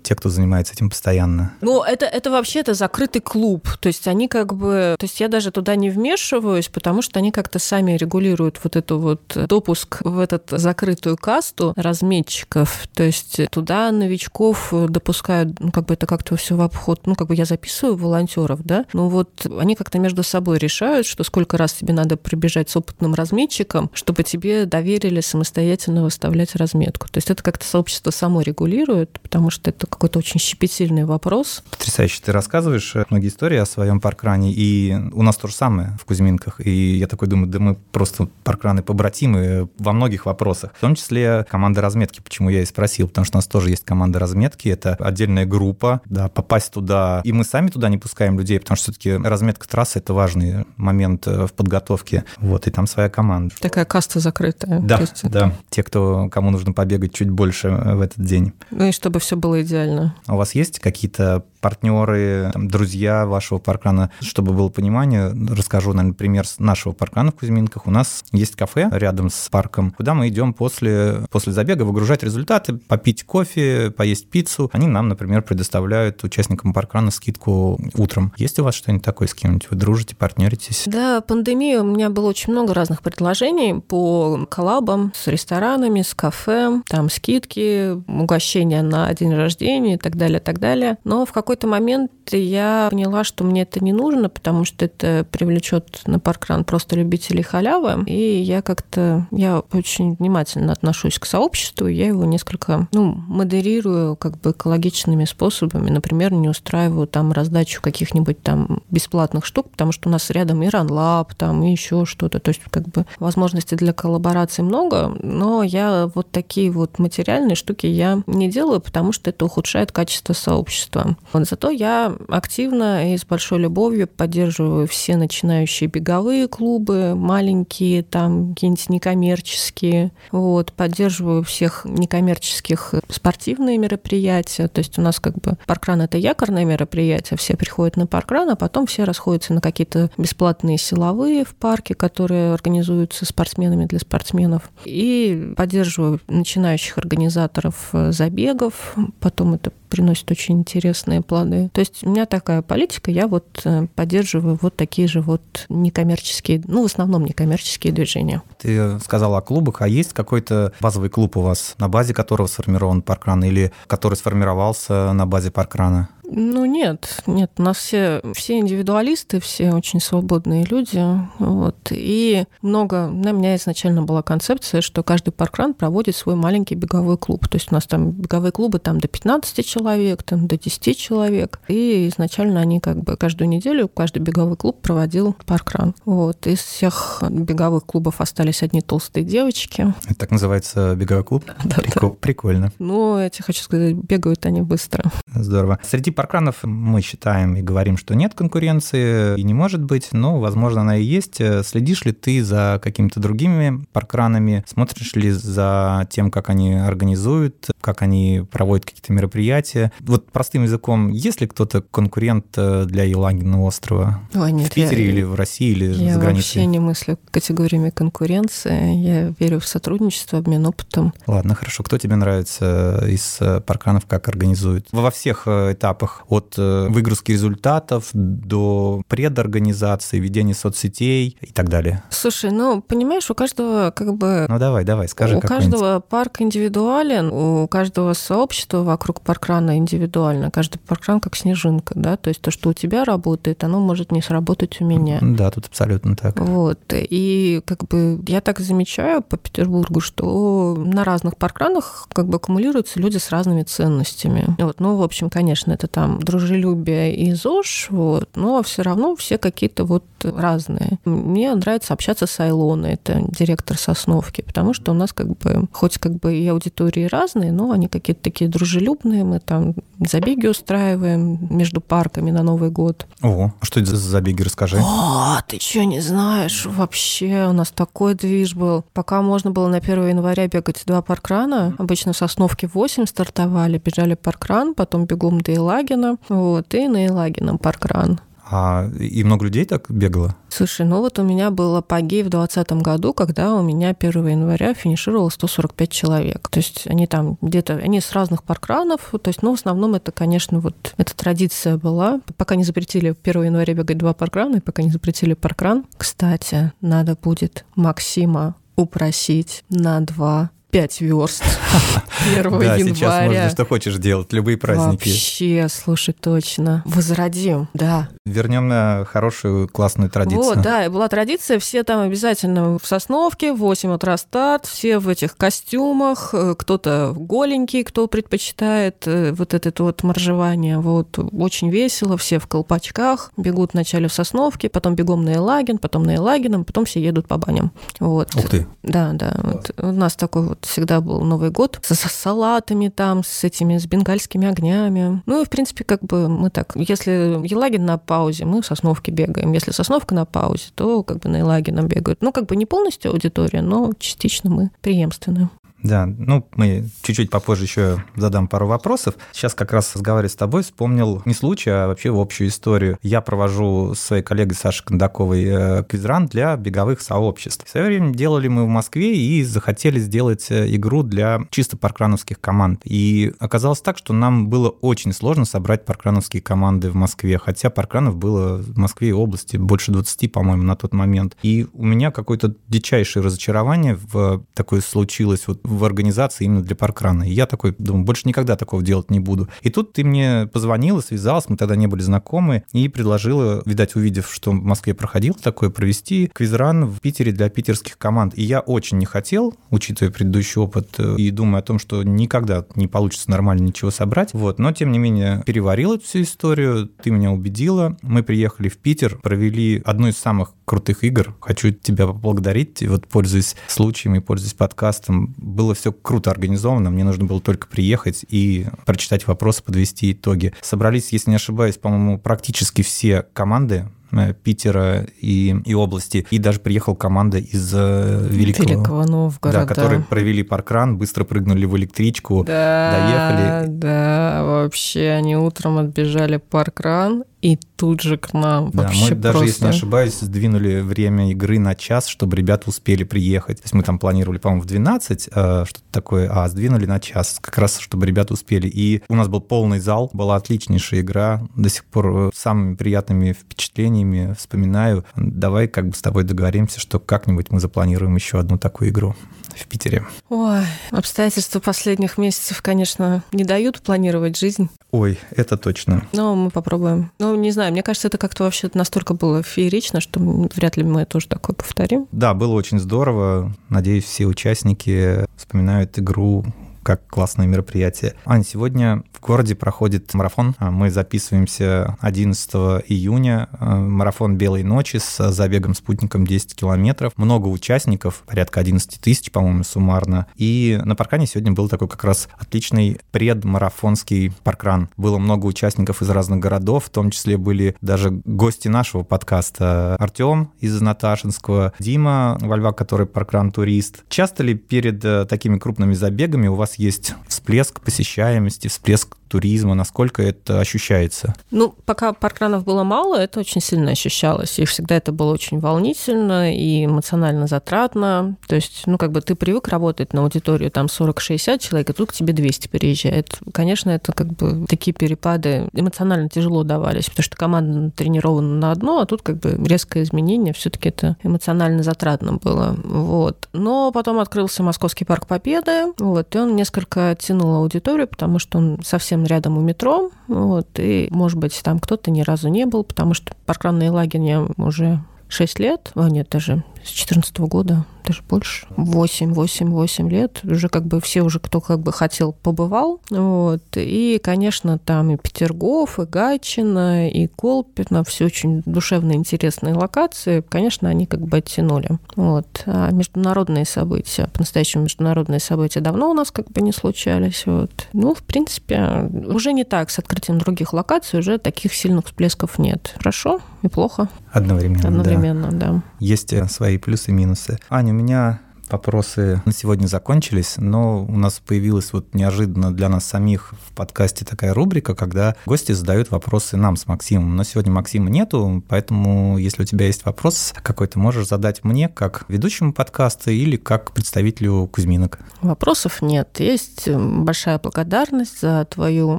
те, 0.03 0.15
кто 0.15 0.28
занимается 0.29 0.73
этим 0.73 0.89
постоянно? 0.89 1.53
Ну, 1.61 1.83
это, 1.83 2.05
это 2.05 2.31
вообще 2.31 2.59
это 2.59 2.73
закрытый 2.73 3.21
клуб. 3.21 3.67
То 3.79 3.87
есть 3.87 4.07
они 4.07 4.27
как 4.27 4.53
бы... 4.53 4.95
То 4.99 5.05
есть 5.05 5.19
я 5.19 5.27
даже 5.27 5.51
туда 5.51 5.75
не 5.75 5.89
вмешиваюсь, 5.89 6.67
потому 6.67 7.01
что 7.01 7.19
они 7.19 7.31
как-то 7.31 7.59
сами 7.59 7.93
регулируют 7.93 8.59
вот 8.63 8.75
эту 8.75 8.99
вот 8.99 9.21
допуск 9.47 10.01
в 10.03 10.19
этот 10.19 10.45
закрытую 10.49 11.17
касту 11.17 11.73
разметчиков. 11.75 12.87
То 12.93 13.03
есть 13.03 13.49
туда 13.51 13.91
новичков 13.91 14.71
допускают, 14.71 15.59
ну, 15.59 15.71
как 15.71 15.85
бы 15.85 15.93
это 15.93 16.05
как-то 16.05 16.35
все 16.35 16.55
в 16.55 16.61
обход. 16.61 17.05
Ну, 17.05 17.15
как 17.15 17.27
бы 17.27 17.35
я 17.35 17.45
записываю 17.45 17.97
волонтеров, 17.97 18.63
да, 18.63 18.85
ну 18.93 19.09
вот 19.09 19.45
они 19.59 19.75
как-то 19.75 19.99
между 19.99 20.23
собой 20.23 20.57
решают, 20.57 21.05
что 21.05 21.23
сколько 21.23 21.57
раз 21.57 21.73
тебе 21.73 21.93
надо 21.93 22.17
пробежать 22.17 22.69
с 22.69 22.75
опытным 22.75 23.13
разметчиком, 23.13 23.89
чтобы 23.93 24.23
тебе 24.23 24.65
доверили 24.65 25.21
самостоятельно 25.21 26.03
выставлять 26.03 26.55
разметку. 26.55 27.07
То 27.07 27.17
есть 27.17 27.29
это 27.29 27.43
как-то 27.43 27.65
сообщество 27.65 28.11
само 28.11 28.41
регулирует, 28.41 29.19
потому 29.19 29.49
что 29.49 29.69
это 29.69 29.87
какой-то 29.87 30.18
очень 30.19 30.39
щепетильный 30.39 31.05
вопрос. 31.05 31.63
Потрясающе. 31.71 32.21
Ты 32.23 32.31
рассказываешь 32.31 32.95
э, 32.95 33.05
многие 33.09 33.29
истории 33.29 33.57
о 33.57 33.65
своем 33.65 33.99
паркране, 33.99 34.53
и 34.53 34.95
у 35.13 35.23
нас 35.23 35.37
то 35.37 35.47
же 35.47 35.53
самое 35.53 35.97
в 35.99 36.05
Кузьминках. 36.05 36.59
И 36.65 36.97
я 36.97 37.07
такой 37.07 37.27
думаю, 37.27 37.47
да 37.47 37.59
мы 37.59 37.75
просто 37.75 38.27
паркраны 38.43 38.83
побратимы 38.83 39.69
во 39.79 39.93
многих 39.93 40.25
вопросах. 40.25 40.73
В 40.75 40.81
том 40.81 40.95
числе 40.95 41.45
команда 41.49 41.81
разметки, 41.81 42.21
почему 42.21 42.49
я 42.49 42.61
и 42.61 42.65
спросил, 42.65 43.07
потому 43.07 43.25
что 43.25 43.37
у 43.37 43.39
нас 43.39 43.47
тоже 43.47 43.69
есть 43.69 43.85
команда 43.85 44.19
разметки, 44.19 44.69
это 44.69 44.95
отдельная 44.95 45.45
группа, 45.45 46.01
да, 46.05 46.29
попасть 46.29 46.71
туда, 46.71 47.21
и 47.23 47.31
мы 47.31 47.43
сами 47.43 47.69
туда 47.69 47.89
не 47.89 47.97
пускаем 47.97 48.37
людей, 48.37 48.59
потому 48.59 48.77
что 48.77 48.91
все-таки 48.91 49.11
разметка 49.11 49.67
трассы– 49.67 49.99
это 49.99 50.13
важный 50.13 50.65
момент 50.77 51.27
э, 51.27 51.47
в 51.47 51.53
подготовке, 51.53 52.25
вот, 52.37 52.67
и 52.67 52.71
там 52.71 52.87
своя 52.87 53.09
команда. 53.09 53.55
Такая 53.59 53.85
каста 53.85 54.19
закрытая. 54.19 54.79
Да, 54.79 55.01
да, 55.23 55.53
те, 55.69 55.83
кто, 55.83 56.29
кому 56.29 56.51
нужно 56.51 56.73
побегать 56.73 57.13
чуть 57.13 57.29
больше 57.29 57.69
в 57.69 58.01
этот 58.01 58.23
день. 58.23 58.53
Ну 58.71 58.85
и 58.85 58.91
чтобы 58.91 59.19
все 59.19 59.35
было 59.35 59.61
идеально. 59.61 60.08
А 60.25 60.35
у 60.35 60.37
вас 60.37 60.55
есть 60.55 60.79
какие-то 60.79 61.45
партнеры, 61.59 62.49
там, 62.53 62.67
друзья 62.67 63.25
вашего 63.25 63.59
паркрана. 63.59 64.11
Чтобы 64.21 64.53
было 64.53 64.69
понимание, 64.69 65.33
расскажу, 65.49 65.93
наверное, 65.93 66.15
пример 66.15 66.45
нашего 66.57 66.93
паркрана 66.93 67.31
в 67.31 67.35
Кузьминках. 67.35 67.87
У 67.87 67.91
нас 67.91 68.23
есть 68.31 68.55
кафе 68.55 68.89
рядом 68.91 69.29
с 69.29 69.49
парком, 69.49 69.91
куда 69.91 70.13
мы 70.13 70.29
идем 70.29 70.53
после, 70.53 71.25
после 71.29 71.53
забега 71.53 71.83
выгружать 71.83 72.23
результаты, 72.23 72.73
попить 72.73 73.23
кофе, 73.23 73.91
поесть 73.91 74.29
пиццу. 74.29 74.69
Они 74.73 74.87
нам, 74.87 75.09
например, 75.09 75.41
предоставляют 75.41 76.23
участникам 76.23 76.73
паркрана 76.73 77.11
скидку 77.11 77.79
утром. 77.95 78.33
Есть 78.37 78.59
у 78.59 78.63
вас 78.63 78.75
что-нибудь 78.75 79.03
такое 79.03 79.27
с 79.27 79.33
кем-нибудь? 79.33 79.67
Вы 79.69 79.77
дружите, 79.77 80.15
партнеритесь? 80.15 80.83
Да, 80.85 81.21
пандемия, 81.21 81.81
у 81.81 81.85
меня 81.85 82.09
было 82.09 82.27
очень 82.29 82.53
много 82.53 82.73
разных 82.73 83.01
предложений 83.01 83.81
по 83.87 84.45
коллабам 84.49 85.11
с 85.15 85.27
ресторанами, 85.27 86.01
с 86.01 86.13
кафе, 86.13 86.81
там 86.87 87.09
скидки, 87.09 87.91
угощения 88.07 88.81
на 88.81 89.13
день 89.13 89.33
рождения 89.33 89.95
и 89.95 89.97
так 89.97 90.15
далее, 90.15 90.39
так 90.39 90.59
далее. 90.59 90.97
Но 91.03 91.25
в 91.25 91.33
каком 91.33 91.48
какой-то 91.49 91.65
момент 91.65 92.11
я 92.37 92.87
поняла, 92.89 93.23
что 93.23 93.43
мне 93.43 93.63
это 93.63 93.83
не 93.83 93.93
нужно, 93.93 94.29
потому 94.29 94.65
что 94.65 94.85
это 94.85 95.25
привлечет 95.29 96.01
на 96.05 96.19
паркран 96.19 96.63
просто 96.63 96.95
любителей 96.95 97.43
халявы. 97.43 98.03
И 98.05 98.39
я 98.41 98.61
как-то, 98.61 99.27
я 99.31 99.59
очень 99.73 100.15
внимательно 100.15 100.73
отношусь 100.73 101.19
к 101.19 101.25
сообществу, 101.25 101.87
я 101.87 102.07
его 102.07 102.25
несколько, 102.25 102.87
ну, 102.91 103.15
модерирую 103.27 104.15
как 104.15 104.39
бы 104.39 104.51
экологичными 104.51 105.25
способами. 105.25 105.89
Например, 105.89 106.33
не 106.33 106.49
устраиваю 106.49 107.07
там 107.07 107.31
раздачу 107.31 107.81
каких-нибудь 107.81 108.41
там 108.41 108.81
бесплатных 108.89 109.45
штук, 109.45 109.69
потому 109.71 109.91
что 109.91 110.09
у 110.09 110.11
нас 110.11 110.29
рядом 110.29 110.63
и 110.63 110.69
ранлаб, 110.69 111.33
там 111.35 111.63
и 111.63 111.71
еще 111.71 112.05
что-то. 112.05 112.39
То 112.39 112.49
есть 112.49 112.61
как 112.69 112.87
бы 112.89 113.05
возможностей 113.19 113.75
для 113.75 113.93
коллаборации 113.93 114.61
много, 114.61 115.15
но 115.21 115.63
я 115.63 116.09
вот 116.13 116.31
такие 116.31 116.71
вот 116.71 116.99
материальные 116.99 117.55
штуки 117.55 117.87
я 117.87 118.21
не 118.27 118.49
делаю, 118.49 118.81
потому 118.81 119.11
что 119.11 119.29
это 119.29 119.45
ухудшает 119.45 119.91
качество 119.91 120.33
сообщества. 120.33 121.15
Зато 121.33 121.69
я 121.69 122.15
активно 122.27 123.13
и 123.13 123.17
с 123.17 123.25
большой 123.25 123.59
любовью 123.59 124.07
поддерживаю 124.07 124.87
все 124.87 125.17
начинающие 125.17 125.89
беговые 125.89 126.47
клубы, 126.47 127.15
маленькие, 127.15 128.03
там 128.03 128.53
какие-нибудь 128.53 128.89
некоммерческие. 128.89 130.11
Вот, 130.31 130.73
поддерживаю 130.73 131.43
всех 131.43 131.85
некоммерческих 131.85 132.95
спортивные 133.09 133.77
мероприятия. 133.77 134.67
То 134.67 134.79
есть 134.79 134.97
у 134.99 135.01
нас 135.01 135.19
как 135.19 135.35
бы 135.39 135.57
паркран– 135.65 136.01
это 136.03 136.17
якорное 136.17 136.65
мероприятие, 136.65 137.37
все 137.37 137.55
приходят 137.55 137.97
на 137.97 138.07
паркран, 138.07 138.49
а 138.49 138.55
потом 138.55 138.85
все 138.85 139.03
расходятся 139.03 139.53
на 139.53 139.61
какие-то 139.61 140.09
бесплатные 140.17 140.77
силовые 140.77 141.45
в 141.45 141.55
парке, 141.55 141.95
которые 141.95 142.53
организуются 142.53 143.25
спортсменами 143.25 143.85
для 143.85 143.99
спортсменов. 143.99 144.69
И 144.85 145.53
поддерживаю 145.55 146.19
начинающих 146.27 146.97
организаторов 146.97 147.89
забегов. 147.91 148.95
Потом 149.19 149.53
это 149.53 149.71
приносит 149.89 150.29
очень 150.31 150.59
интересные 150.59 151.21
плоды. 151.21 151.69
То 151.73 151.79
есть 151.79 152.03
у 152.03 152.09
меня 152.09 152.25
такая 152.25 152.61
политика, 152.61 153.11
я 153.11 153.27
вот 153.27 153.61
э, 153.65 153.87
поддерживаю 153.95 154.57
вот 154.61 154.75
такие 154.75 155.07
же 155.07 155.21
вот 155.21 155.65
некоммерческие, 155.69 156.61
ну, 156.67 156.83
в 156.83 156.85
основном 156.85 157.25
некоммерческие 157.25 157.91
движения. 157.93 158.41
Ты 158.59 158.99
сказала 158.99 159.39
о 159.39 159.41
клубах, 159.41 159.81
а 159.81 159.87
есть 159.87 160.13
какой-то 160.13 160.73
базовый 160.79 161.09
клуб 161.09 161.37
у 161.37 161.41
вас, 161.41 161.75
на 161.77 161.89
базе 161.89 162.13
которого 162.13 162.47
сформирован 162.47 163.01
паркран 163.01 163.43
или 163.43 163.71
который 163.87 164.15
сформировался 164.15 165.11
на 165.13 165.25
базе 165.25 165.51
паркрана? 165.51 166.09
Ну 166.31 166.65
нет, 166.65 167.21
нет, 167.25 167.51
у 167.57 167.63
нас 167.63 167.77
все, 167.77 168.21
все 168.33 168.59
индивидуалисты, 168.59 169.39
все 169.39 169.71
очень 169.71 169.99
свободные 169.99 170.63
люди, 170.63 171.03
вот, 171.39 171.77
и 171.89 172.45
много, 172.61 173.07
на 173.07 173.31
меня 173.31 173.55
изначально 173.55 174.03
была 174.03 174.21
концепция, 174.21 174.81
что 174.81 175.01
каждый 175.03 175.31
паркран 175.31 175.73
проводит 175.73 176.15
свой 176.15 176.35
маленький 176.35 176.75
беговой 176.75 177.17
клуб, 177.17 177.47
то 177.47 177.55
есть 177.55 177.71
у 177.71 177.75
нас 177.75 177.85
там 177.85 178.11
беговые 178.11 178.51
клубы 178.51 178.79
там 178.79 178.99
до 178.99 179.07
15 179.07 179.65
человек, 179.65 180.21
там 180.23 180.47
до 180.47 180.57
10 180.57 180.97
человек, 180.97 181.59
и 181.67 182.07
изначально 182.09 182.61
они 182.61 182.79
как 182.79 183.01
бы 183.01 183.17
каждую 183.17 183.49
неделю 183.49 183.87
каждый 183.87 184.19
беговой 184.19 184.55
клуб 184.55 184.81
проводил 184.81 185.35
паркран, 185.45 185.95
вот, 186.05 186.45
из 186.45 186.59
всех 186.59 187.23
беговых 187.27 187.85
клубов 187.85 188.21
остались 188.21 188.61
одни 188.61 188.81
толстые 188.81 189.23
девочки. 189.23 189.93
Это 190.05 190.15
так 190.15 190.31
называется 190.31 190.95
беговой 190.95 191.23
клуб? 191.23 191.45
Да, 191.63 191.75
Прикол, 191.75 192.11
да. 192.11 192.15
Прикольно. 192.19 192.71
Ну, 192.77 193.19
я 193.19 193.29
тебе 193.29 193.43
хочу 193.45 193.63
сказать, 193.63 193.95
бегают 193.95 194.45
они 194.45 194.61
быстро. 194.61 195.11
Здорово. 195.33 195.79
Среди 195.83 196.11
паркранов 196.19 196.63
мы 196.63 197.01
считаем 197.01 197.55
и 197.55 197.61
говорим, 197.61 197.95
что 197.95 198.13
нет 198.13 198.33
конкуренции 198.33 199.39
и 199.39 199.43
не 199.43 199.53
может 199.53 199.81
быть, 199.81 200.09
но, 200.11 200.37
возможно, 200.41 200.81
она 200.81 200.97
и 200.97 201.03
есть. 201.03 201.41
Следишь 201.63 202.03
ли 202.03 202.11
ты 202.11 202.43
за 202.43 202.77
какими-то 202.83 203.21
другими 203.21 203.85
паркранами? 203.93 204.65
Смотришь 204.67 205.13
ли 205.13 205.31
за 205.31 206.05
тем, 206.09 206.29
как 206.29 206.49
они 206.49 206.73
организуют 206.73 207.67
как 207.81 208.01
они 208.01 208.45
проводят 208.51 208.85
какие-то 208.85 209.13
мероприятия. 209.13 209.91
Вот 209.99 210.31
простым 210.31 210.63
языком, 210.63 211.09
есть 211.09 211.41
ли 211.41 211.47
кто-то 211.47 211.81
конкурент 211.81 212.45
э, 212.57 212.85
для 212.85 213.03
Елагина 213.03 213.63
острова? 213.63 214.21
Ой, 214.33 214.51
нет, 214.51 214.71
в 214.71 214.73
Питере 214.73 215.05
я, 215.05 215.11
или 215.11 215.21
в 215.21 215.35
России, 215.35 215.69
или 215.69 215.85
я 215.85 216.13
за 216.13 216.19
границей? 216.19 216.61
вообще 216.61 216.65
не 216.65 216.79
мыслю 216.79 217.17
категориями 217.31 217.89
конкуренции. 217.89 218.93
Я 218.95 219.33
верю 219.39 219.59
в 219.59 219.67
сотрудничество, 219.67 220.39
обмен 220.39 220.65
опытом. 220.65 221.13
Ладно, 221.27 221.55
хорошо. 221.55 221.83
Кто 221.83 221.97
тебе 221.97 222.15
нравится 222.15 223.03
из 223.07 223.37
э, 223.39 223.61
парканов, 223.61 224.05
как 224.05 224.27
организуют? 224.27 224.87
Во 224.91 225.11
всех 225.11 225.43
э, 225.45 225.73
этапах, 225.73 226.23
от 226.27 226.55
выгрузки 226.57 227.31
результатов 227.31 228.09
до 228.13 229.01
предорганизации, 229.07 230.19
ведения 230.19 230.53
соцсетей 230.53 231.37
и 231.41 231.51
так 231.51 231.69
далее. 231.69 232.03
Слушай, 232.09 232.51
ну, 232.51 232.81
понимаешь, 232.81 233.29
у 233.29 233.35
каждого 233.35 233.91
как 233.91 234.15
бы... 234.15 234.45
Ну, 234.49 234.59
давай, 234.59 234.83
давай, 234.83 235.07
скажи 235.07 235.37
У 235.37 235.41
каждого 235.41 235.99
парк 235.99 236.41
индивидуален, 236.41 237.29
у 237.31 237.67
каждого 237.69 238.13
сообщества 238.13 238.83
вокруг 238.83 239.21
паркрана 239.21 239.77
индивидуально. 239.77 240.51
Каждый 240.51 240.79
паркран 240.79 241.21
как 241.21 241.37
снежинка, 241.37 241.93
да, 241.95 242.17
то 242.17 242.27
есть 242.27 242.41
то, 242.41 242.51
что 242.51 242.69
у 242.69 242.73
тебя 242.73 243.05
работает, 243.05 243.63
оно 243.63 243.79
может 243.79 244.11
не 244.11 244.21
сработать 244.21 244.81
у 244.81 244.85
меня. 244.85 245.19
Да, 245.21 245.49
тут 245.51 245.67
абсолютно 245.67 246.15
так. 246.15 246.37
Вот, 246.39 246.79
и 246.91 247.61
как 247.65 247.87
бы 247.87 248.19
я 248.27 248.41
так 248.41 248.59
замечаю 248.59 249.21
по 249.21 249.37
Петербургу, 249.37 250.01
что 250.01 250.75
на 250.75 251.03
разных 251.03 251.37
паркранах 251.37 252.07
как 252.11 252.27
бы 252.27 252.35
аккумулируются 252.35 252.99
люди 252.99 253.17
с 253.17 253.29
разными 253.29 253.63
ценностями. 253.63 254.55
Вот, 254.59 254.79
ну, 254.79 254.97
в 254.97 255.03
общем, 255.03 255.29
конечно, 255.29 255.71
это 255.71 255.87
там 255.87 256.19
дружелюбие 256.19 257.15
и 257.15 257.33
ЗОЖ, 257.33 257.87
вот, 257.91 258.29
но 258.35 258.61
все 258.63 258.81
равно 258.81 259.15
все 259.15 259.37
какие-то 259.37 259.85
вот 259.85 260.03
разные. 260.23 260.99
Мне 261.05 261.53
нравится 261.55 261.93
общаться 261.93 262.27
с 262.27 262.39
Айлоной, 262.39 262.93
это 262.93 263.21
директор 263.27 263.77
Сосновки, 263.77 264.41
потому 264.41 264.73
что 264.73 264.91
у 264.91 264.95
нас 264.95 265.13
как 265.13 265.37
бы, 265.37 265.67
хоть 265.71 265.97
как 265.97 266.15
бы 266.15 266.35
и 266.35 266.47
аудитории 266.47 267.05
разные, 267.05 267.51
но 267.59 267.71
они 267.71 267.89
какие-то 267.89 268.23
такие 268.23 268.49
дружелюбные, 268.49 269.25
мы 269.25 269.39
там 269.39 269.73
забеги 269.99 270.47
устраиваем 270.47 271.37
между 271.49 271.81
парками 271.81 272.31
на 272.31 272.41
Новый 272.41 272.69
год. 272.69 273.05
О, 273.21 273.51
а 273.59 273.65
что 273.65 273.81
это 273.81 273.97
за 273.97 274.09
забеги, 274.09 274.43
расскажи. 274.43 274.77
О, 274.81 275.41
ты 275.45 275.59
что, 275.59 275.83
не 275.83 275.99
знаешь? 275.99 276.65
Вообще, 276.65 277.47
у 277.49 277.51
нас 277.51 277.71
такой 277.71 278.15
движ 278.15 278.55
был. 278.55 278.85
Пока 278.93 279.21
можно 279.21 279.51
было 279.51 279.67
на 279.67 279.77
1 279.77 280.07
января 280.07 280.47
бегать 280.47 280.83
два 280.85 281.01
паркрана, 281.01 281.75
обычно 281.77 282.13
Сосновки 282.13 282.69
8 282.73 283.05
стартовали, 283.05 283.77
бежали 283.77 284.13
паркран, 284.13 284.73
потом 284.73 285.05
бегом 285.05 285.41
до 285.41 285.51
Елагина, 285.51 286.15
вот, 286.29 286.73
и 286.73 286.87
на 286.87 287.03
Елагином 287.03 287.57
паркран. 287.57 288.21
А 288.51 288.89
и 288.99 289.23
много 289.23 289.45
людей 289.45 289.65
так 289.65 289.89
бегало? 289.89 290.35
Слушай, 290.49 290.85
ну 290.85 290.99
вот 290.99 291.19
у 291.19 291.23
меня 291.23 291.51
был 291.51 291.75
апогей 291.75 292.23
в 292.23 292.29
2020 292.29 292.71
году, 292.83 293.13
когда 293.13 293.53
у 293.53 293.61
меня 293.61 293.95
1 293.97 294.27
января 294.27 294.73
финишировало 294.73 295.29
145 295.29 295.89
человек. 295.91 296.49
То 296.49 296.59
есть 296.59 296.87
они 296.87 297.05
там 297.05 297.37
где-то, 297.41 297.75
они 297.75 298.01
с 298.01 298.11
разных 298.11 298.43
паркранов, 298.43 299.11
то 299.11 299.27
есть, 299.27 299.43
ну, 299.43 299.51
в 299.51 299.59
основном 299.59 299.93
это, 299.93 300.11
конечно, 300.11 300.59
вот 300.59 300.93
эта 300.97 301.15
традиция 301.15 301.77
была. 301.77 302.21
Пока 302.37 302.55
не 302.55 302.63
запретили 302.63 303.15
1 303.21 303.43
января 303.43 303.73
бегать 303.73 303.97
два 303.97 304.13
паркрана, 304.13 304.57
и 304.57 304.61
пока 304.61 304.81
не 304.81 304.89
запретили 304.89 305.33
паркран. 305.33 305.85
Кстати, 305.97 306.73
надо 306.81 307.15
будет 307.21 307.65
Максима 307.75 308.55
упросить 308.75 309.63
на 309.69 309.99
два 309.99 310.51
5 310.71 311.01
верст 311.01 311.43
1 312.37 312.43
да, 312.43 312.75
января. 312.75 312.77
сейчас 312.77 313.25
можно 313.25 313.49
что 313.49 313.65
хочешь 313.65 313.97
делать, 313.97 314.31
любые 314.33 314.57
праздники. 314.57 315.09
Вообще, 315.09 315.67
слушай, 315.69 316.13
точно. 316.13 316.83
Возродим, 316.85 317.67
да. 317.73 318.09
Вернем 318.25 318.67
на 318.67 319.05
хорошую, 319.05 319.67
классную 319.67 320.09
традицию. 320.09 320.43
Вот, 320.43 320.61
да, 320.61 320.85
и 320.85 320.89
была 320.89 321.07
традиция, 321.07 321.59
все 321.59 321.83
там 321.83 322.01
обязательно 322.01 322.77
в 322.77 322.85
Сосновке, 322.85 323.53
в 323.53 323.57
8 323.57 323.91
утра 323.91 324.17
старт, 324.17 324.65
все 324.65 324.99
в 324.99 325.07
этих 325.07 325.35
костюмах, 325.37 326.29
э, 326.33 326.55
кто-то 326.57 327.13
голенький, 327.15 327.83
кто 327.83 328.07
предпочитает 328.07 329.03
э, 329.07 329.31
вот 329.31 329.53
это 329.53 329.83
вот 329.83 330.03
моржевание, 330.03 330.79
вот, 330.79 331.17
очень 331.17 331.69
весело, 331.69 332.17
все 332.17 332.39
в 332.39 332.47
колпачках, 332.47 333.31
бегут 333.37 333.73
вначале 333.73 334.07
в 334.07 334.13
Сосновке, 334.13 334.69
потом 334.69 334.95
бегом 334.95 335.23
на 335.25 335.35
Элагин, 335.35 335.77
потом 335.77 336.03
на 336.03 336.15
Элагином, 336.15 336.65
потом 336.65 336.85
все 336.85 337.01
едут 337.01 337.27
по 337.27 337.37
баням. 337.37 337.71
Вот. 337.99 338.35
Ух 338.35 338.49
ты. 338.49 338.67
Да, 338.83 339.11
да. 339.13 339.35
Вот. 339.41 339.71
У 339.77 339.91
нас 339.91 340.15
такой 340.15 340.43
вот 340.43 340.58
всегда 340.61 341.01
был 341.01 341.21
Новый 341.21 341.49
год 341.51 341.79
с, 341.81 341.93
с 341.93 342.11
салатами 342.11 342.89
там, 342.89 343.23
с 343.23 343.43
этими, 343.43 343.77
с 343.77 343.85
бенгальскими 343.85 344.47
огнями. 344.47 345.21
Ну 345.25 345.41
и, 345.41 345.45
в 345.45 345.49
принципе, 345.49 345.83
как 345.83 346.01
бы 346.01 346.29
мы 346.29 346.49
так, 346.49 346.73
если 346.75 347.11
Елагин 347.45 347.85
на 347.85 347.97
паузе, 347.97 348.45
мы 348.45 348.61
в 348.61 348.65
Сосновке 348.65 349.11
бегаем. 349.11 349.51
Если 349.53 349.71
Сосновка 349.71 350.15
на 350.15 350.25
паузе, 350.25 350.65
то 350.75 351.03
как 351.03 351.19
бы 351.19 351.29
на 351.29 351.37
Елагином 351.37 351.87
бегают. 351.87 352.21
Ну, 352.21 352.31
как 352.31 352.45
бы 352.45 352.55
не 352.55 352.65
полностью 352.65 353.11
аудитория, 353.11 353.61
но 353.61 353.91
частично 353.99 354.49
мы 354.49 354.71
преемственны. 354.81 355.49
Да, 355.83 356.05
ну, 356.05 356.47
мы 356.55 356.89
чуть-чуть 357.03 357.29
попозже 357.29 357.63
еще 357.63 358.03
задам 358.15 358.47
пару 358.47 358.67
вопросов. 358.67 359.15
Сейчас 359.31 359.53
как 359.53 359.71
раз 359.71 359.95
разговаривая 359.95 360.29
с 360.29 360.35
тобой, 360.35 360.63
вспомнил 360.63 361.21
не 361.25 361.33
случай, 361.33 361.69
а 361.69 361.87
вообще 361.87 362.11
в 362.11 362.19
общую 362.19 362.49
историю. 362.49 362.97
Я 363.01 363.21
провожу 363.21 363.93
с 363.95 363.99
своей 363.99 364.23
коллегой 364.23 364.55
Сашей 364.55 364.85
Кондаковой 364.85 365.45
э, 365.45 365.83
квизран 365.83 366.27
для 366.27 366.55
беговых 366.57 367.01
сообществ. 367.01 367.65
В 367.65 367.69
свое 367.69 367.87
время 367.87 368.13
делали 368.13 368.47
мы 368.47 368.65
в 368.65 368.67
Москве 368.67 369.15
и 369.15 369.43
захотели 369.43 369.99
сделать 369.99 370.51
э, 370.51 370.73
игру 370.75 371.03
для 371.03 371.41
чисто 371.49 371.77
паркрановских 371.77 372.41
команд. 372.41 372.81
И 372.83 373.33
оказалось 373.39 373.81
так, 373.81 373.97
что 373.97 374.13
нам 374.13 374.49
было 374.49 374.69
очень 374.69 375.13
сложно 375.13 375.45
собрать 375.45 375.85
паркрановские 375.85 376.41
команды 376.41 376.89
в 376.91 376.95
Москве, 376.95 377.37
хотя 377.37 377.69
паркранов 377.69 378.17
было 378.17 378.57
в 378.57 378.77
Москве 378.77 379.09
и 379.09 379.13
области 379.13 379.55
больше 379.55 379.91
20, 379.91 380.31
по-моему, 380.31 380.63
на 380.63 380.75
тот 380.75 380.93
момент. 380.93 381.37
И 381.41 381.67
у 381.73 381.85
меня 381.85 382.11
какое-то 382.11 382.53
дичайшее 382.67 383.23
разочарование 383.23 383.97
в 384.11 384.43
такое 384.53 384.81
случилось 384.81 385.47
вот 385.47 385.61
в 385.69 385.83
организации 385.83 386.45
именно 386.45 386.61
для 386.61 386.75
паркрана. 386.75 387.23
И 387.23 387.33
я 387.33 387.45
такой 387.45 387.75
думаю, 387.77 388.05
больше 388.05 388.27
никогда 388.27 388.55
такого 388.55 388.83
делать 388.83 389.11
не 389.11 389.19
буду. 389.19 389.47
И 389.61 389.69
тут 389.69 389.93
ты 389.93 390.03
мне 390.03 390.47
позвонила, 390.51 391.01
связалась, 391.01 391.49
мы 391.49 391.57
тогда 391.57 391.75
не 391.75 391.87
были 391.87 392.01
знакомы, 392.01 392.63
и 392.71 392.87
предложила, 392.87 393.61
видать, 393.65 393.95
увидев, 393.95 394.29
что 394.31 394.51
в 394.51 394.55
Москве 394.55 394.93
проходил 394.93 395.33
такое, 395.33 395.69
провести 395.69 396.29
квизран 396.33 396.85
в 396.85 396.99
Питере 396.99 397.31
для 397.31 397.49
питерских 397.49 397.97
команд. 397.97 398.33
И 398.37 398.43
я 398.43 398.59
очень 398.59 398.97
не 398.97 399.05
хотел, 399.05 399.53
учитывая 399.69 400.11
предыдущий 400.11 400.61
опыт, 400.61 400.95
э, 400.97 401.15
и 401.17 401.31
думая 401.31 401.61
о 401.61 401.63
том, 401.63 401.79
что 401.79 402.03
никогда 402.03 402.65
не 402.75 402.87
получится 402.87 403.29
нормально 403.29 403.63
ничего 403.63 403.91
собрать. 403.91 404.33
Вот. 404.33 404.59
Но, 404.59 404.71
тем 404.71 404.91
не 404.91 404.99
менее, 404.99 405.43
переварил 405.45 405.93
эту 405.93 406.05
всю 406.05 406.21
историю, 406.21 406.87
ты 406.87 407.11
меня 407.11 407.31
убедила. 407.31 407.97
Мы 408.01 408.23
приехали 408.23 408.69
в 408.69 408.77
Питер, 408.77 409.17
провели 409.17 409.81
одну 409.85 410.07
из 410.07 410.17
самых 410.17 410.53
крутых 410.65 411.03
игр. 411.03 411.35
Хочу 411.39 411.71
тебя 411.71 412.07
поблагодарить. 412.07 412.83
Вот, 412.87 413.07
пользуясь 413.07 413.55
случаем 413.67 414.15
и 414.15 414.19
пользуясь 414.19 414.53
подкастом, 414.53 415.33
было 415.59 415.75
все 415.75 415.91
круто 415.91 416.31
организовано. 416.31 416.89
Мне 416.89 417.03
нужно 417.03 417.25
было 417.25 417.41
только 417.41 417.67
приехать 417.67 418.25
и 418.29 418.65
прочитать 418.85 419.27
вопросы, 419.27 419.61
подвести 419.61 420.13
итоги. 420.13 420.53
Собрались, 420.61 421.11
если 421.11 421.31
не 421.31 421.35
ошибаюсь, 421.35 421.75
по-моему, 421.75 422.17
практически 422.17 422.81
все 422.81 423.23
команды 423.33 423.85
Э, 424.11 424.33
Питера 424.33 425.05
и, 425.21 425.55
и 425.65 425.73
области. 425.73 426.25
И 426.31 426.39
даже 426.39 426.59
приехала 426.59 426.95
команда 426.95 427.37
из 427.37 427.71
э, 427.75 428.27
Великого, 428.29 428.67
Великого 428.67 429.05
Новгорода. 429.05 429.59
Да, 429.59 429.65
которые 429.65 430.01
провели 430.01 430.43
паркран, 430.43 430.97
быстро 430.97 431.23
прыгнули 431.25 431.65
в 431.65 431.77
электричку, 431.77 432.43
да, 432.43 432.91
доехали. 432.91 433.67
Да, 433.67 434.43
вообще 434.43 435.09
они 435.09 435.37
утром 435.37 435.77
отбежали 435.77 436.37
паркран 436.37 437.23
и 437.41 437.57
тут 437.75 438.01
же 438.01 438.17
к 438.17 438.33
нам. 438.33 438.71
Да, 438.71 438.83
вообще 438.83 439.15
мы 439.15 439.21
даже, 439.21 439.37
просто... 439.37 439.45
если 439.45 439.63
не 439.63 439.69
ошибаюсь, 439.69 440.19
сдвинули 440.19 440.81
время 440.81 441.31
игры 441.31 441.59
на 441.59 441.75
час, 441.75 442.07
чтобы 442.07 442.35
ребята 442.35 442.69
успели 442.69 443.03
приехать. 443.03 443.57
То 443.57 443.63
есть 443.63 443.73
мы 443.73 443.83
там 443.83 443.99
планировали, 443.99 444.37
по-моему, 444.37 444.63
в 444.63 444.65
12, 444.65 445.29
э, 445.33 445.65
что-то 445.65 445.85
такое, 445.91 446.29
а 446.31 446.47
сдвинули 446.49 446.85
на 446.85 446.99
час, 446.99 447.37
как 447.41 447.57
раз, 447.57 447.79
чтобы 447.79 448.05
ребята 448.05 448.33
успели. 448.33 448.67
И 448.67 449.01
у 449.07 449.15
нас 449.15 449.27
был 449.27 449.41
полный 449.41 449.79
зал, 449.79 450.09
была 450.13 450.35
отличнейшая 450.35 451.01
игра, 451.01 451.41
до 451.55 451.69
сих 451.69 451.85
пор 451.85 452.31
самыми 452.35 452.75
приятными 452.75 453.33
впечатлениями 453.33 454.35
вспоминаю. 454.37 455.05
Давай 455.15 455.67
как 455.67 455.87
бы 455.89 455.95
с 455.95 456.01
тобой 456.01 456.23
договоримся, 456.23 456.79
что 456.79 456.99
как-нибудь 456.99 457.51
мы 457.51 457.59
запланируем 457.59 458.15
еще 458.15 458.39
одну 458.39 458.57
такую 458.57 458.89
игру 458.89 459.15
в 459.55 459.67
Питере. 459.67 460.05
Ой, 460.29 460.63
обстоятельства 460.91 461.59
последних 461.59 462.17
месяцев, 462.17 462.61
конечно, 462.61 463.23
не 463.31 463.43
дают 463.43 463.81
планировать 463.81 464.37
жизнь. 464.37 464.69
Ой, 464.91 465.19
это 465.31 465.57
точно. 465.57 466.07
Но 466.13 466.35
мы 466.35 466.49
попробуем. 466.49 467.11
Ну, 467.29 467.35
не 467.35 467.51
знаю, 467.51 467.71
мне 467.71 467.83
кажется, 467.83 468.07
это 468.07 468.17
как-то 468.17 468.43
вообще 468.43 468.71
настолько 468.73 469.13
было 469.13 469.43
феерично, 469.43 470.01
что 470.01 470.19
вряд 470.55 470.77
ли 470.77 470.83
мы 470.83 471.05
тоже 471.05 471.27
такое 471.27 471.55
повторим. 471.55 472.07
Да, 472.11 472.33
было 472.33 472.53
очень 472.53 472.79
здорово. 472.79 473.53
Надеюсь, 473.69 474.05
все 474.05 474.25
участники 474.25 475.27
вспоминают 475.35 475.99
игру 475.99 476.43
как 476.89 477.05
классное 477.05 477.45
мероприятие. 477.45 478.15
Ань, 478.25 478.43
сегодня 478.43 479.03
в 479.13 479.19
городе 479.21 479.53
проходит 479.53 480.11
марафон. 480.15 480.55
Мы 480.59 480.89
записываемся 480.89 481.95
11 481.99 482.49
июня. 482.87 483.47
Марафон 483.59 484.37
«Белой 484.37 484.63
ночи» 484.63 484.97
с 484.97 485.31
забегом 485.31 485.75
спутником 485.75 486.25
10 486.25 486.55
километров. 486.55 487.13
Много 487.15 487.47
участников, 487.47 488.23
порядка 488.25 488.59
11 488.59 488.99
тысяч, 488.99 489.31
по-моему, 489.31 489.63
суммарно. 489.63 490.25
И 490.35 490.81
на 490.83 490.95
паркане 490.95 491.27
сегодня 491.27 491.51
был 491.51 491.69
такой 491.69 491.87
как 491.87 492.03
раз 492.03 492.27
отличный 492.39 492.99
предмарафонский 493.11 494.33
паркран. 494.43 494.89
Было 494.97 495.19
много 495.19 495.45
участников 495.45 496.01
из 496.01 496.09
разных 496.09 496.39
городов, 496.39 496.85
в 496.85 496.89
том 496.89 497.11
числе 497.11 497.37
были 497.37 497.75
даже 497.81 498.09
гости 498.09 498.67
нашего 498.67 499.03
подкаста. 499.03 499.95
Артем 499.97 500.53
из 500.59 500.81
Наташинского, 500.81 501.71
Дима 501.77 502.35
Вальва, 502.41 502.71
который 502.71 503.05
паркран-турист. 503.05 504.05
Часто 504.09 504.41
ли 504.41 504.55
перед 504.55 505.05
э, 505.05 505.25
такими 505.25 505.59
крупными 505.59 505.93
забегами 505.93 506.47
у 506.47 506.55
вас 506.55 506.78
есть 506.79 507.13
всплеск 507.27 507.81
посещаемости, 507.81 508.69
всплеск 508.69 509.17
туризма, 509.29 509.75
насколько 509.75 510.21
это 510.21 510.59
ощущается? 510.59 511.35
Ну, 511.51 511.73
пока 511.85 512.13
паркранов 512.13 512.63
было 512.65 512.83
мало, 512.83 513.15
это 513.15 513.39
очень 513.39 513.61
сильно 513.61 513.91
ощущалось. 513.91 514.59
И 514.59 514.65
всегда 514.65 514.95
это 514.95 515.11
было 515.11 515.33
очень 515.33 515.59
волнительно 515.59 516.53
и 516.53 516.85
эмоционально 516.85 517.47
затратно. 517.47 518.35
То 518.47 518.55
есть, 518.55 518.83
ну, 518.85 518.97
как 518.97 519.11
бы 519.11 519.21
ты 519.21 519.35
привык 519.35 519.67
работать 519.67 520.13
на 520.13 520.23
аудиторию 520.23 520.71
там 520.71 520.87
40-60 520.87 521.59
человек, 521.59 521.89
и 521.89 521.93
тут 521.93 522.11
к 522.11 522.13
тебе 522.13 522.33
200 522.33 522.67
переезжает. 522.67 523.39
Конечно, 523.53 523.89
это 523.91 524.11
как 524.11 524.27
бы 524.27 524.65
такие 524.67 524.93
перепады 524.93 525.69
эмоционально 525.73 526.29
тяжело 526.29 526.63
давались, 526.63 527.09
потому 527.09 527.23
что 527.23 527.37
команда 527.37 527.91
тренирована 527.91 528.55
на 528.55 528.71
одно, 528.71 528.99
а 528.99 529.05
тут 529.05 529.21
как 529.21 529.37
бы 529.37 529.57
резкое 529.65 530.03
изменение, 530.03 530.53
все 530.53 530.69
таки 530.69 530.89
это 530.89 531.17
эмоционально 531.23 531.83
затратно 531.83 532.33
было. 532.33 532.75
Вот. 532.83 533.47
Но 533.53 533.91
потом 533.91 534.19
открылся 534.19 534.63
Московский 534.63 535.05
парк 535.05 535.27
Победы, 535.27 535.93
вот, 535.99 536.35
и 536.35 536.39
он 536.39 536.55
несколько 536.55 537.15
тянул 537.19 537.55
аудиторию, 537.55 538.07
потому 538.07 538.39
что 538.39 538.57
он 538.57 538.79
совсем 538.83 539.18
совсем 539.19 539.25
рядом 539.25 539.57
у 539.57 539.61
метро, 539.61 540.09
вот, 540.27 540.67
и, 540.77 541.07
может 541.11 541.37
быть, 541.37 541.59
там 541.63 541.79
кто-то 541.79 542.11
ни 542.11 542.21
разу 542.21 542.49
не 542.49 542.65
был, 542.65 542.83
потому 542.83 543.13
что 543.13 543.33
паркран 543.45 543.81
лагерь 543.89 544.35
уже 544.57 544.99
6 545.27 545.59
лет, 545.59 545.91
а 545.95 546.09
нет, 546.09 546.27
даже 546.31 546.63
с 546.83 546.91
2014 546.93 547.37
года 547.39 547.85
даже 548.05 548.23
больше, 548.27 548.65
8, 548.75 549.33
8, 549.33 549.69
8 549.69 550.09
лет, 550.09 550.39
уже 550.43 550.67
как 550.67 550.85
бы 550.85 550.99
все 550.99 551.21
уже, 551.21 551.39
кто 551.39 551.61
как 551.61 551.79
бы 551.79 551.91
хотел, 551.91 552.33
побывал, 552.33 553.01
вот, 553.11 553.61
и, 553.75 554.19
конечно, 554.23 554.79
там 554.79 555.11
и 555.11 555.17
Петергоф, 555.17 555.99
и 555.99 556.05
Гайчина, 556.05 557.07
и 557.07 557.27
Колпино, 557.27 558.03
все 558.03 558.25
очень 558.25 558.63
душевно 558.65 559.11
интересные 559.11 559.75
локации, 559.75 560.41
конечно, 560.41 560.89
они 560.89 561.05
как 561.05 561.21
бы 561.21 561.37
оттянули, 561.37 561.99
вот, 562.15 562.63
а 562.65 562.89
международные 562.89 563.65
события, 563.65 564.27
по-настоящему 564.33 564.85
международные 564.85 565.39
события 565.39 565.79
давно 565.79 566.09
у 566.09 566.13
нас 566.15 566.31
как 566.31 566.49
бы 566.49 566.61
не 566.61 566.71
случались, 566.71 567.43
вот, 567.45 567.89
ну, 567.93 568.15
в 568.15 568.23
принципе, 568.23 569.07
уже 569.27 569.53
не 569.53 569.63
так, 569.63 569.89
с 569.89 569.99
открытием 569.99 570.39
других 570.39 570.73
локаций. 570.73 571.19
Уже 571.19 571.37
таких 571.37 571.73
сильных 571.73 572.05
всплесков 572.05 572.59
нет, 572.59 572.95
хорошо 572.97 573.41
и 573.61 573.67
плохо. 573.67 574.09
Одновременно, 574.31 574.87
Одновременно, 574.87 575.51
да. 575.51 575.67
да. 575.67 575.83
Есть 575.99 576.33
э, 576.33 576.47
свои 576.69 576.77
плюсы 576.77 577.09
и 577.09 577.13
минусы. 577.13 577.57
Аня, 577.69 577.93
у 577.93 577.95
меня 577.95 578.41
вопросы 578.71 579.41
на 579.45 579.51
сегодня 579.51 579.87
закончились, 579.87 580.55
но 580.57 581.03
у 581.03 581.17
нас 581.17 581.41
появилась 581.45 581.93
вот 581.93 582.13
неожиданно 582.13 582.73
для 582.73 582.89
нас 582.89 583.05
самих 583.05 583.53
в 583.53 583.73
подкасте 583.75 584.25
такая 584.25 584.53
рубрика, 584.53 584.95
когда 584.95 585.35
гости 585.45 585.71
задают 585.71 586.11
вопросы 586.11 586.57
нам 586.57 586.75
с 586.75 586.87
Максимом. 586.87 587.35
Но 587.35 587.43
сегодня 587.43 587.71
Максима 587.71 588.09
нету, 588.09 588.63
поэтому 588.67 589.37
если 589.37 589.63
у 589.63 589.65
тебя 589.65 589.87
есть 589.87 590.05
вопрос 590.05 590.53
какой-то, 590.61 590.99
можешь 590.99 591.27
задать 591.27 591.63
мне 591.63 591.89
как 591.89 592.25
ведущему 592.27 592.73
подкаста 592.73 593.31
или 593.31 593.57
как 593.57 593.91
представителю 593.91 594.67
Кузьминок. 594.67 595.19
Вопросов 595.41 596.01
нет. 596.01 596.39
Есть 596.39 596.89
большая 596.89 597.59
благодарность 597.59 598.41
за 598.41 598.65
твою 598.65 599.17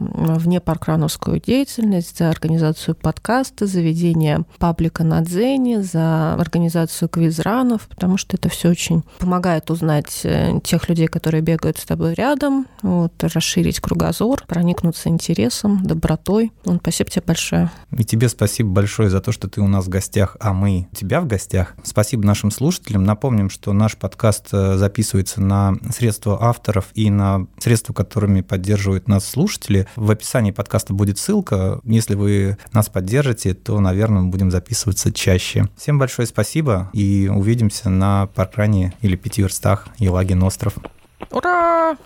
внепаркрановскую 0.00 1.40
деятельность, 1.40 2.18
за 2.18 2.30
организацию 2.30 2.94
подкаста, 2.94 3.66
за 3.66 3.80
ведение 3.80 4.44
паблика 4.58 5.04
на 5.04 5.20
Дзене, 5.20 5.82
за 5.82 6.34
организацию 6.34 7.08
квизранов, 7.08 7.88
потому 7.88 8.16
что 8.16 8.36
это 8.36 8.48
все 8.48 8.68
очень 8.68 9.02
помогает 9.18 9.39
помогает 9.40 9.70
узнать 9.70 10.20
э, 10.24 10.60
тех 10.62 10.90
людей, 10.90 11.06
которые 11.06 11.40
бегают 11.40 11.78
с 11.78 11.86
тобой 11.86 12.12
рядом, 12.12 12.66
вот, 12.82 13.12
расширить 13.22 13.80
кругозор, 13.80 14.44
проникнуться 14.46 15.08
интересом, 15.08 15.82
добротой. 15.82 16.52
Вот, 16.66 16.80
спасибо 16.82 17.08
тебе 17.08 17.22
большое. 17.26 17.70
И 17.96 18.04
тебе 18.04 18.28
спасибо 18.28 18.68
большое 18.68 19.08
за 19.08 19.22
то, 19.22 19.32
что 19.32 19.48
ты 19.48 19.62
у 19.62 19.66
нас 19.66 19.86
в 19.86 19.88
гостях, 19.88 20.36
а 20.40 20.52
мы 20.52 20.88
у 20.92 20.94
тебя 20.94 21.22
в 21.22 21.26
гостях. 21.26 21.74
Спасибо 21.82 22.26
нашим 22.26 22.50
слушателям. 22.50 23.04
Напомним, 23.04 23.48
что 23.48 23.72
наш 23.72 23.96
подкаст 23.96 24.48
э, 24.52 24.76
записывается 24.76 25.40
на 25.40 25.74
средства 25.90 26.36
авторов 26.42 26.88
и 26.92 27.08
на 27.08 27.46
средства, 27.58 27.94
которыми 27.94 28.42
поддерживают 28.42 29.08
нас 29.08 29.24
слушатели. 29.24 29.86
В 29.96 30.10
описании 30.10 30.50
подкаста 30.50 30.92
будет 30.92 31.16
ссылка. 31.16 31.80
Если 31.84 32.14
вы 32.14 32.58
нас 32.74 32.90
поддержите, 32.90 33.54
то, 33.54 33.80
наверное, 33.80 34.20
мы 34.20 34.28
будем 34.28 34.50
записываться 34.50 35.10
чаще. 35.12 35.66
Всем 35.78 35.98
большое 35.98 36.28
спасибо 36.28 36.90
и 36.92 37.30
увидимся 37.34 37.88
на 37.88 38.26
паркране 38.26 38.92
или 39.00 39.16
пяти 39.30 39.42
верстах 39.42 39.86
Елагин 39.98 40.42
остров. 40.42 40.74
Ура! 41.30 41.96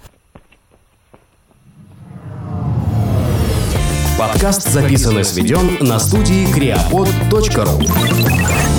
Подкаст 4.19 4.71
записан 4.71 5.19
и 5.19 5.25
сведен 5.25 5.79
на 5.81 5.99
студии 5.99 6.47
creapod.ru 6.47 8.74